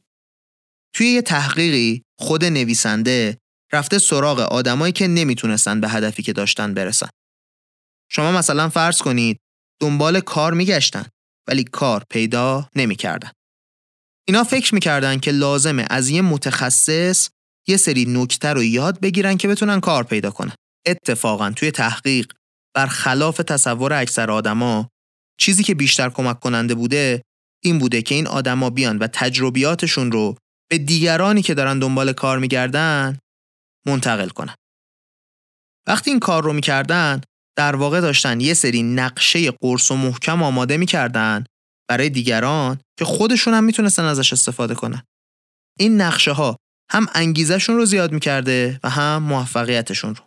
توی 0.95 1.07
یه 1.07 1.23
تحقیقی 1.23 2.03
خود 2.19 2.45
نویسنده 2.45 3.39
رفته 3.73 3.99
سراغ 3.99 4.39
آدمایی 4.41 4.93
که 4.93 5.09
نمی‌تونستن 5.09 5.81
به 5.81 5.89
هدفی 5.89 6.23
که 6.23 6.33
داشتن 6.33 6.75
برسن. 6.75 7.09
شما 8.11 8.33
مثلا 8.33 8.69
فرض 8.69 8.99
کنید 8.99 9.39
دنبال 9.81 10.21
کار 10.21 10.55
میگشتن 10.55 11.07
ولی 11.49 11.65
کار 11.65 12.05
پیدا 12.11 12.69
نمی‌کردن. 12.77 13.31
اینا 14.29 14.45
فکر 14.45 14.75
می‌کردن 14.75 15.19
که 15.19 15.31
لازمه 15.31 15.87
از 15.91 16.09
یه 16.11 16.23
متخصص 16.23 17.29
یه 17.69 17.77
سری 17.77 18.05
نکته 18.05 18.49
رو 18.49 18.63
یاد 18.63 19.01
بگیرن 19.01 19.37
که 19.37 19.49
بتونن 19.49 19.81
کار 19.81 20.05
پیدا 20.05 20.31
کنن. 20.31 20.55
اتفاقا 20.87 21.51
توی 21.51 21.71
تحقیق 21.71 22.33
برخلاف 22.75 23.37
تصور 23.37 23.93
اکثر 23.93 24.31
آدما 24.31 24.89
چیزی 25.41 25.65
که 25.65 25.75
بیشتر 25.75 26.11
کمک 26.11 26.41
کننده 26.41 26.75
بوده 26.75 27.23
این 27.65 27.79
بوده 27.79 28.03
که 28.03 28.15
این 28.15 28.27
آدما 28.27 28.71
بیان 28.71 28.99
و 28.99 29.07
تجربیاتشون 29.13 30.13
رو 30.13 30.37
به 30.75 30.79
دیگرانی 30.79 31.43
که 31.43 31.55
دارن 31.55 31.79
دنبال 31.79 32.13
کار 32.13 32.39
میگردن 32.39 33.19
منتقل 33.87 34.29
کنن. 34.29 34.55
وقتی 35.89 36.11
این 36.11 36.21
کار 36.21 36.45
رو 36.45 36.53
می‌کردن 36.53 37.21
در 37.59 37.77
واقع 37.77 38.01
داشتن 38.01 38.41
یه 38.41 38.55
سری 38.55 38.83
نقشه 38.83 39.51
قرص 39.51 39.91
و 39.91 39.97
محکم 39.97 40.43
آماده 40.43 40.77
می‌کردن 40.77 41.45
برای 41.89 42.09
دیگران 42.09 42.81
که 42.99 43.05
خودشون 43.05 43.55
هم 43.55 43.65
می‌تونستن 43.65 44.05
ازش 44.05 44.33
استفاده 44.33 44.75
کنن. 44.75 45.03
این 45.79 46.01
نقشه 46.01 46.33
ها 46.33 46.57
هم 46.91 47.07
انگیزشون 47.15 47.77
رو 47.77 47.85
زیاد 47.87 48.13
می‌کرده 48.13 48.81
و 48.85 48.91
هم 48.91 49.23
موفقیتشون 49.23 50.15
رو. 50.15 50.25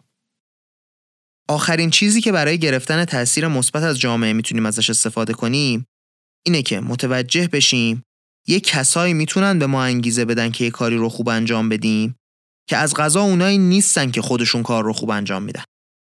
آخرین 1.50 1.90
چیزی 1.90 2.22
که 2.22 2.32
برای 2.32 2.58
گرفتن 2.58 3.06
تاثیر 3.06 3.48
مثبت 3.48 3.84
از 3.84 4.00
جامعه 4.00 4.34
می‌تونیم 4.34 4.66
ازش 4.66 4.90
استفاده 4.90 5.34
کنیم 5.34 5.86
اینه 6.46 6.62
که 6.62 6.80
متوجه 6.80 7.48
بشیم 7.48 8.04
یه 8.50 8.60
کسایی 8.60 9.14
می‌تونن 9.14 9.60
به 9.60 9.68
ما 9.68 9.84
انگیزه 9.84 10.26
بدن 10.26 10.52
که 10.52 10.64
یه 10.64 10.72
کاری 10.72 10.96
رو 10.96 11.10
خوب 11.10 11.30
انجام 11.30 11.70
بدیم 11.70 12.16
که 12.70 12.78
از 12.78 12.94
غذا 12.94 13.22
اونایی 13.22 13.58
نیستن 13.58 14.12
که 14.12 14.22
خودشون 14.22 14.64
کار 14.64 14.84
رو 14.84 14.94
خوب 14.94 15.10
انجام 15.10 15.44
میدن. 15.44 15.64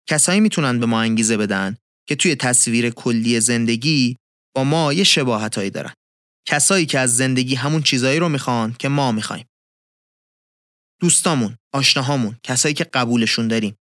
کسایی 0.10 0.40
می‌تونن 0.40 0.80
به 0.80 0.86
ما 0.86 1.02
انگیزه 1.02 1.38
بدن 1.38 1.78
که 2.08 2.16
توی 2.16 2.36
تصویر 2.36 2.90
کلی 2.90 3.40
زندگی 3.40 4.18
با 4.56 4.64
ما 4.64 4.94
یه 4.94 5.04
شباهتایی 5.04 5.70
دارن. 5.70 5.94
کسایی 6.48 6.86
که 6.86 7.00
از 7.00 7.18
زندگی 7.18 7.56
همون 7.56 7.82
چیزایی 7.82 8.20
رو 8.20 8.30
می‌خوان 8.30 8.76
که 8.80 8.90
ما 8.90 9.12
می‌خوایم. 9.12 9.46
دوستامون، 11.02 11.58
آشناهامون، 11.74 12.36
کسایی 12.44 12.74
که 12.74 12.84
قبولشون 12.84 13.48
داریم. 13.48 13.76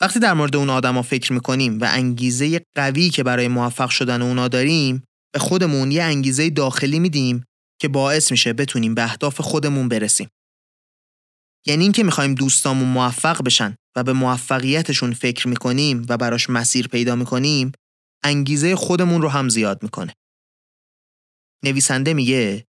وقتی 0.00 0.20
در 0.20 0.34
مورد 0.34 0.56
اون 0.56 0.70
آدما 0.70 1.02
فکر 1.02 1.32
می‌کنیم 1.32 1.80
و 1.80 1.88
انگیزه 1.90 2.60
قوی 2.76 3.10
که 3.10 3.22
برای 3.22 3.48
موفق 3.48 3.90
شدن 3.90 4.22
اونا 4.22 4.48
داریم، 4.48 5.04
به 5.32 5.38
خودمون 5.38 5.90
یه 5.90 6.02
انگیزه 6.02 6.50
داخلی 6.50 6.98
میدیم 6.98 7.44
که 7.80 7.88
باعث 7.88 8.30
میشه 8.30 8.52
بتونیم 8.52 8.94
به 8.94 9.02
اهداف 9.02 9.40
خودمون 9.40 9.88
برسیم. 9.88 10.28
یعنی 11.66 11.82
اینکه 11.82 12.02
می‌خوایم 12.02 12.34
دوستامون 12.34 12.88
موفق 12.88 13.42
بشن 13.42 13.76
و 13.96 14.04
به 14.04 14.12
موفقیتشون 14.12 15.12
فکر 15.12 15.48
می‌کنیم 15.48 16.06
و 16.08 16.16
براش 16.16 16.50
مسیر 16.50 16.88
پیدا 16.88 17.16
می‌کنیم 17.16 17.72
انگیزه 18.24 18.76
خودمون 18.76 19.22
رو 19.22 19.28
هم 19.28 19.48
زیاد 19.48 19.82
می‌کنه. 19.82 20.14
نویسنده 21.64 22.14
میگه 22.14 22.64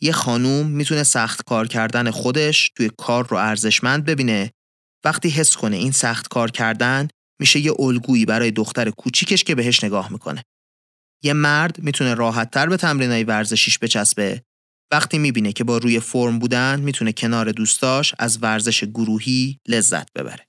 یه 0.00 0.12
خانوم 0.12 0.66
می‌تونه 0.66 1.02
سخت 1.02 1.44
کار 1.44 1.68
کردن 1.68 2.10
خودش 2.10 2.70
توی 2.76 2.90
کار 2.98 3.26
رو 3.28 3.36
ارزشمند 3.36 4.04
ببینه 4.04 4.50
وقتی 5.04 5.28
حس 5.28 5.56
کنه 5.56 5.76
این 5.76 5.92
سخت 5.92 6.28
کار 6.28 6.50
کردن 6.50 7.08
میشه 7.40 7.60
یه 7.60 7.72
الگویی 7.78 8.26
برای 8.26 8.50
دختر 8.50 8.90
کوچیکش 8.90 9.44
که 9.44 9.54
بهش 9.54 9.84
نگاه 9.84 10.12
می‌کنه. 10.12 10.42
یه 11.24 11.32
مرد 11.32 11.82
می‌تونه 11.82 12.14
راحتتر 12.14 12.66
به 12.66 12.76
تمرینای 12.76 13.24
ورزشیش 13.24 13.78
بچسبه 13.78 14.42
وقتی 14.92 15.18
می‌بینه 15.18 15.52
که 15.52 15.64
با 15.64 15.78
روی 15.78 16.00
فرم 16.00 16.38
بودن 16.38 16.80
می‌تونه 16.80 17.12
کنار 17.12 17.52
دوستاش 17.52 18.14
از 18.18 18.38
ورزش 18.42 18.84
گروهی 18.84 19.58
لذت 19.68 20.12
ببره. 20.12 20.46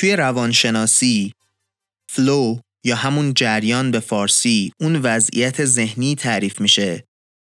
توی 0.00 0.16
روانشناسی 0.16 1.32
فلو 2.10 2.58
یا 2.84 2.96
همون 2.96 3.34
جریان 3.34 3.90
به 3.90 4.00
فارسی 4.00 4.72
اون 4.80 4.96
وضعیت 4.96 5.64
ذهنی 5.64 6.14
تعریف 6.14 6.60
میشه 6.60 7.04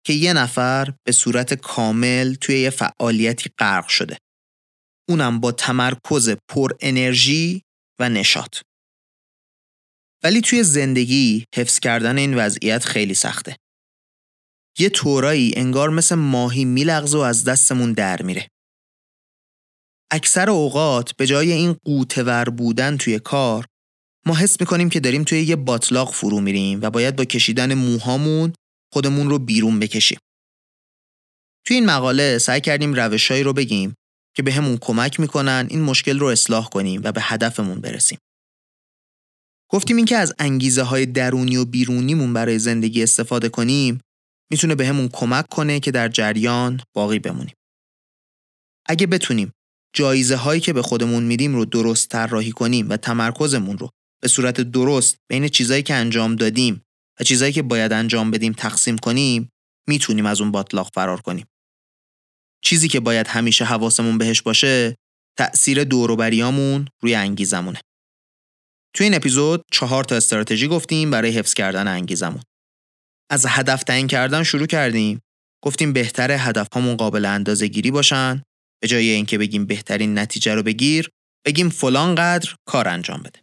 که 0.06 0.12
یه 0.12 0.32
نفر 0.32 0.94
به 1.06 1.12
صورت 1.12 1.54
کامل 1.54 2.34
توی 2.34 2.60
یه 2.60 2.70
فعالیتی 2.70 3.50
غرق 3.58 3.88
شده. 3.88 4.18
اونم 5.08 5.40
با 5.40 5.52
تمرکز 5.52 6.36
پر 6.48 6.72
انرژی 6.80 7.62
و 7.98 8.08
نشاط. 8.08 8.58
ولی 10.24 10.40
توی 10.40 10.62
زندگی 10.62 11.44
حفظ 11.54 11.78
کردن 11.78 12.18
این 12.18 12.34
وضعیت 12.34 12.84
خیلی 12.84 13.14
سخته. 13.14 13.56
یه 14.78 14.88
طورایی 14.88 15.52
انگار 15.56 15.90
مثل 15.90 16.14
ماهی 16.14 16.64
میلغزه 16.64 17.18
و 17.18 17.20
از 17.20 17.44
دستمون 17.44 17.92
در 17.92 18.22
میره. 18.22 18.48
اکثر 20.10 20.50
اوقات 20.50 21.16
به 21.16 21.26
جای 21.26 21.52
این 21.52 21.76
قوتور 21.84 22.44
بودن 22.44 22.96
توی 22.96 23.18
کار 23.18 23.66
ما 24.26 24.34
حس 24.34 24.60
می‌کنیم 24.60 24.90
که 24.90 25.00
داریم 25.00 25.24
توی 25.24 25.42
یه 25.42 25.56
باطلاق 25.56 26.12
فرو 26.12 26.40
میریم 26.40 26.82
و 26.82 26.90
باید 26.90 27.16
با 27.16 27.24
کشیدن 27.24 27.74
موهامون 27.74 28.52
خودمون 28.92 29.30
رو 29.30 29.38
بیرون 29.38 29.80
بکشیم. 29.80 30.18
توی 31.66 31.76
این 31.76 31.86
مقاله 31.86 32.38
سعی 32.38 32.60
کردیم 32.60 32.94
روشهایی 32.94 33.42
رو 33.42 33.52
بگیم 33.52 33.94
که 34.36 34.42
به 34.42 34.52
همون 34.52 34.78
کمک 34.80 35.20
می‌کنن 35.20 35.66
این 35.70 35.82
مشکل 35.82 36.18
رو 36.18 36.26
اصلاح 36.26 36.68
کنیم 36.68 37.00
و 37.04 37.12
به 37.12 37.20
هدفمون 37.22 37.80
برسیم. 37.80 38.18
گفتیم 39.70 39.96
اینکه 39.96 40.16
از 40.16 40.34
انگیزه 40.38 40.82
های 40.82 41.06
درونی 41.06 41.56
و 41.56 41.64
بیرونیمون 41.64 42.32
برای 42.32 42.58
زندگی 42.58 43.02
استفاده 43.02 43.48
کنیم 43.48 44.00
می‌تونه 44.50 44.74
به 44.74 44.86
همون 44.86 45.08
کمک 45.08 45.48
کنه 45.48 45.80
که 45.80 45.90
در 45.90 46.08
جریان 46.08 46.80
باقی 46.94 47.18
بمونیم. 47.18 47.54
اگه 48.86 49.06
بتونیم 49.06 49.52
جایزه 49.94 50.36
هایی 50.36 50.60
که 50.60 50.72
به 50.72 50.82
خودمون 50.82 51.22
میدیم 51.22 51.54
رو 51.54 51.64
درست 51.64 52.08
طراحی 52.08 52.52
کنیم 52.52 52.88
و 52.88 52.96
تمرکزمون 52.96 53.78
رو 53.78 53.90
به 54.22 54.28
صورت 54.28 54.60
درست 54.60 55.16
بین 55.30 55.48
چیزایی 55.48 55.82
که 55.82 55.94
انجام 55.94 56.36
دادیم 56.36 56.82
و 57.20 57.24
چیزایی 57.24 57.52
که 57.52 57.62
باید 57.62 57.92
انجام 57.92 58.30
بدیم 58.30 58.52
تقسیم 58.52 58.98
کنیم 58.98 59.48
می‌تونیم 59.88 60.26
از 60.26 60.40
اون 60.40 60.50
باطلاق 60.50 60.90
فرار 60.94 61.20
کنیم. 61.20 61.46
چیزی 62.64 62.88
که 62.88 63.00
باید 63.00 63.26
همیشه 63.26 63.64
حواسمون 63.64 64.18
بهش 64.18 64.42
باشه 64.42 64.96
تأثیر 65.38 65.84
دوروبریامون 65.84 66.88
روی 67.02 67.14
انگیزمونه. 67.14 67.80
توی 68.94 69.04
این 69.04 69.14
اپیزود 69.14 69.62
چهار 69.72 70.04
تا 70.04 70.16
استراتژی 70.16 70.68
گفتیم 70.68 71.10
برای 71.10 71.30
حفظ 71.30 71.54
کردن 71.54 71.88
انگیزمون. 71.88 72.42
از 73.30 73.46
هدف 73.48 73.82
تعیین 73.82 74.06
کردن 74.06 74.42
شروع 74.42 74.66
کردیم. 74.66 75.20
گفتیم 75.64 75.92
بهتر 75.92 76.32
هدفهامون 76.32 76.96
قابل 76.96 77.24
اندازه 77.24 77.66
گیری 77.66 77.90
باشن 77.90 78.42
به 78.84 78.88
جای 78.88 79.10
اینکه 79.10 79.38
بگیم 79.38 79.66
بهترین 79.66 80.18
نتیجه 80.18 80.54
رو 80.54 80.62
بگیر 80.62 81.10
بگیم 81.46 81.68
فلان 81.68 82.14
قدر 82.14 82.54
کار 82.64 82.88
انجام 82.88 83.22
بده. 83.22 83.40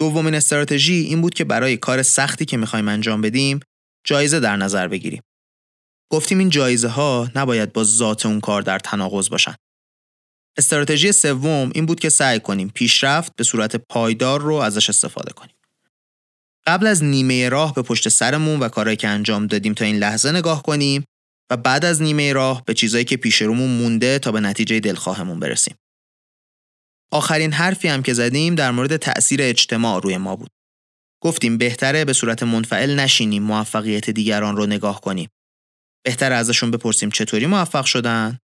دومین 0.00 0.34
استراتژی 0.34 0.94
این 0.94 1.20
بود 1.20 1.34
که 1.34 1.44
برای 1.44 1.76
کار 1.76 2.02
سختی 2.02 2.44
که 2.44 2.56
می‌خوایم 2.56 2.88
انجام 2.88 3.20
بدیم 3.20 3.60
جایزه 4.06 4.40
در 4.40 4.56
نظر 4.56 4.88
بگیریم. 4.88 5.22
گفتیم 6.12 6.38
این 6.38 6.48
جایزه 6.48 6.88
ها 6.88 7.30
نباید 7.34 7.72
با 7.72 7.84
ذات 7.84 8.26
اون 8.26 8.40
کار 8.40 8.62
در 8.62 8.78
تناقض 8.78 9.28
باشن. 9.28 9.54
استراتژی 10.58 11.12
سوم 11.12 11.70
این 11.74 11.86
بود 11.86 12.00
که 12.00 12.08
سعی 12.08 12.40
کنیم 12.40 12.68
پیشرفت 12.74 13.32
به 13.36 13.44
صورت 13.44 13.76
پایدار 13.76 14.40
رو 14.40 14.54
ازش 14.54 14.88
استفاده 14.88 15.32
کنیم. 15.32 15.54
قبل 16.66 16.86
از 16.86 17.04
نیمه 17.04 17.48
راه 17.48 17.74
به 17.74 17.82
پشت 17.82 18.08
سرمون 18.08 18.60
و 18.60 18.68
کارهایی 18.68 18.96
که 18.96 19.08
انجام 19.08 19.46
دادیم 19.46 19.74
تا 19.74 19.84
این 19.84 19.96
لحظه 19.96 20.32
نگاه 20.32 20.62
کنیم 20.62 21.04
و 21.50 21.56
بعد 21.56 21.84
از 21.84 22.02
نیمه 22.02 22.32
راه 22.32 22.64
به 22.64 22.74
چیزایی 22.74 23.04
که 23.04 23.16
پیش 23.16 23.42
رومون 23.42 23.70
مونده 23.70 24.18
تا 24.18 24.32
به 24.32 24.40
نتیجه 24.40 24.80
دلخواهمون 24.80 25.40
برسیم. 25.40 25.74
آخرین 27.12 27.52
حرفی 27.52 27.88
هم 27.88 28.02
که 28.02 28.12
زدیم 28.12 28.54
در 28.54 28.70
مورد 28.70 28.96
تأثیر 28.96 29.42
اجتماع 29.42 30.00
روی 30.02 30.16
ما 30.16 30.36
بود. 30.36 30.50
گفتیم 31.22 31.58
بهتره 31.58 32.04
به 32.04 32.12
صورت 32.12 32.42
منفعل 32.42 33.00
نشینیم 33.00 33.42
موفقیت 33.42 34.10
دیگران 34.10 34.56
رو 34.56 34.66
نگاه 34.66 35.00
کنیم. 35.00 35.28
بهتره 36.04 36.34
ازشون 36.34 36.70
بپرسیم 36.70 37.10
چطوری 37.10 37.46
موفق 37.46 37.84
شدن؟ 37.84 38.38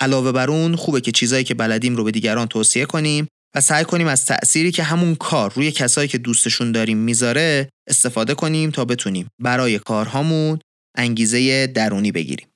علاوه 0.00 0.32
بر 0.32 0.50
اون 0.50 0.76
خوبه 0.76 1.00
که 1.00 1.12
چیزایی 1.12 1.44
که 1.44 1.54
بلدیم 1.54 1.96
رو 1.96 2.04
به 2.04 2.10
دیگران 2.10 2.46
توصیه 2.46 2.84
کنیم 2.84 3.28
و 3.56 3.60
سعی 3.60 3.84
کنیم 3.84 4.06
از 4.06 4.26
تأثیری 4.26 4.72
که 4.72 4.82
همون 4.82 5.14
کار 5.14 5.52
روی 5.52 5.72
کسایی 5.72 6.08
که 6.08 6.18
دوستشون 6.18 6.72
داریم 6.72 6.98
می‌ذاره 6.98 7.68
استفاده 7.88 8.34
کنیم 8.34 8.70
تا 8.70 8.84
بتونیم 8.84 9.28
برای 9.42 9.78
کارهامون 9.78 10.58
انگیزه 10.94 11.66
درونی 11.66 12.12
بگیریم. 12.12 12.48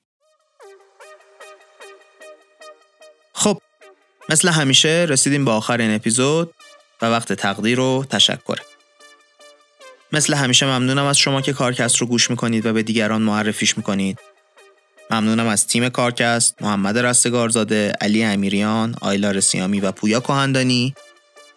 خب 3.33 3.61
مثل 4.29 4.49
همیشه 4.49 5.05
رسیدیم 5.09 5.45
به 5.45 5.51
آخر 5.51 5.81
این 5.81 5.95
اپیزود 5.95 6.53
و 7.01 7.05
وقت 7.05 7.33
تقدیر 7.33 7.79
و 7.79 8.05
تشکر. 8.09 8.59
مثل 10.11 10.33
همیشه 10.33 10.65
ممنونم 10.65 11.05
از 11.05 11.17
شما 11.17 11.41
که 11.41 11.53
کارکست 11.53 11.97
رو 11.97 12.07
گوش 12.07 12.29
می‌کنید 12.29 12.65
و 12.65 12.73
به 12.73 12.83
دیگران 12.83 13.21
معرفیش 13.21 13.77
می‌کنید. 13.77 14.19
ممنونم 15.11 15.47
از 15.47 15.67
تیم 15.67 15.89
کارکست 15.89 16.61
محمد 16.61 16.97
رستگارزاده 16.97 17.91
علی 18.01 18.23
امیریان 18.23 18.95
آیلا 19.01 19.31
رسیامی 19.31 19.79
و 19.79 19.91
پویا 19.91 20.19
کهندانی 20.19 20.95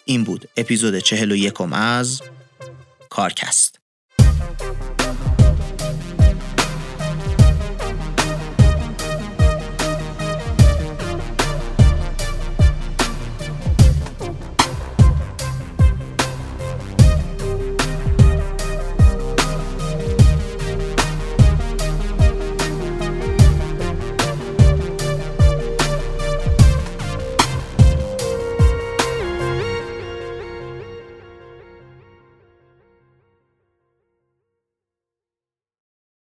این 0.05 0.25
بود 0.25 0.49
اپیزود 0.57 0.99
چهل 0.99 1.33
و 1.33 1.37
یکم 1.37 1.73
از 1.73 2.23
کارکست 3.11 3.78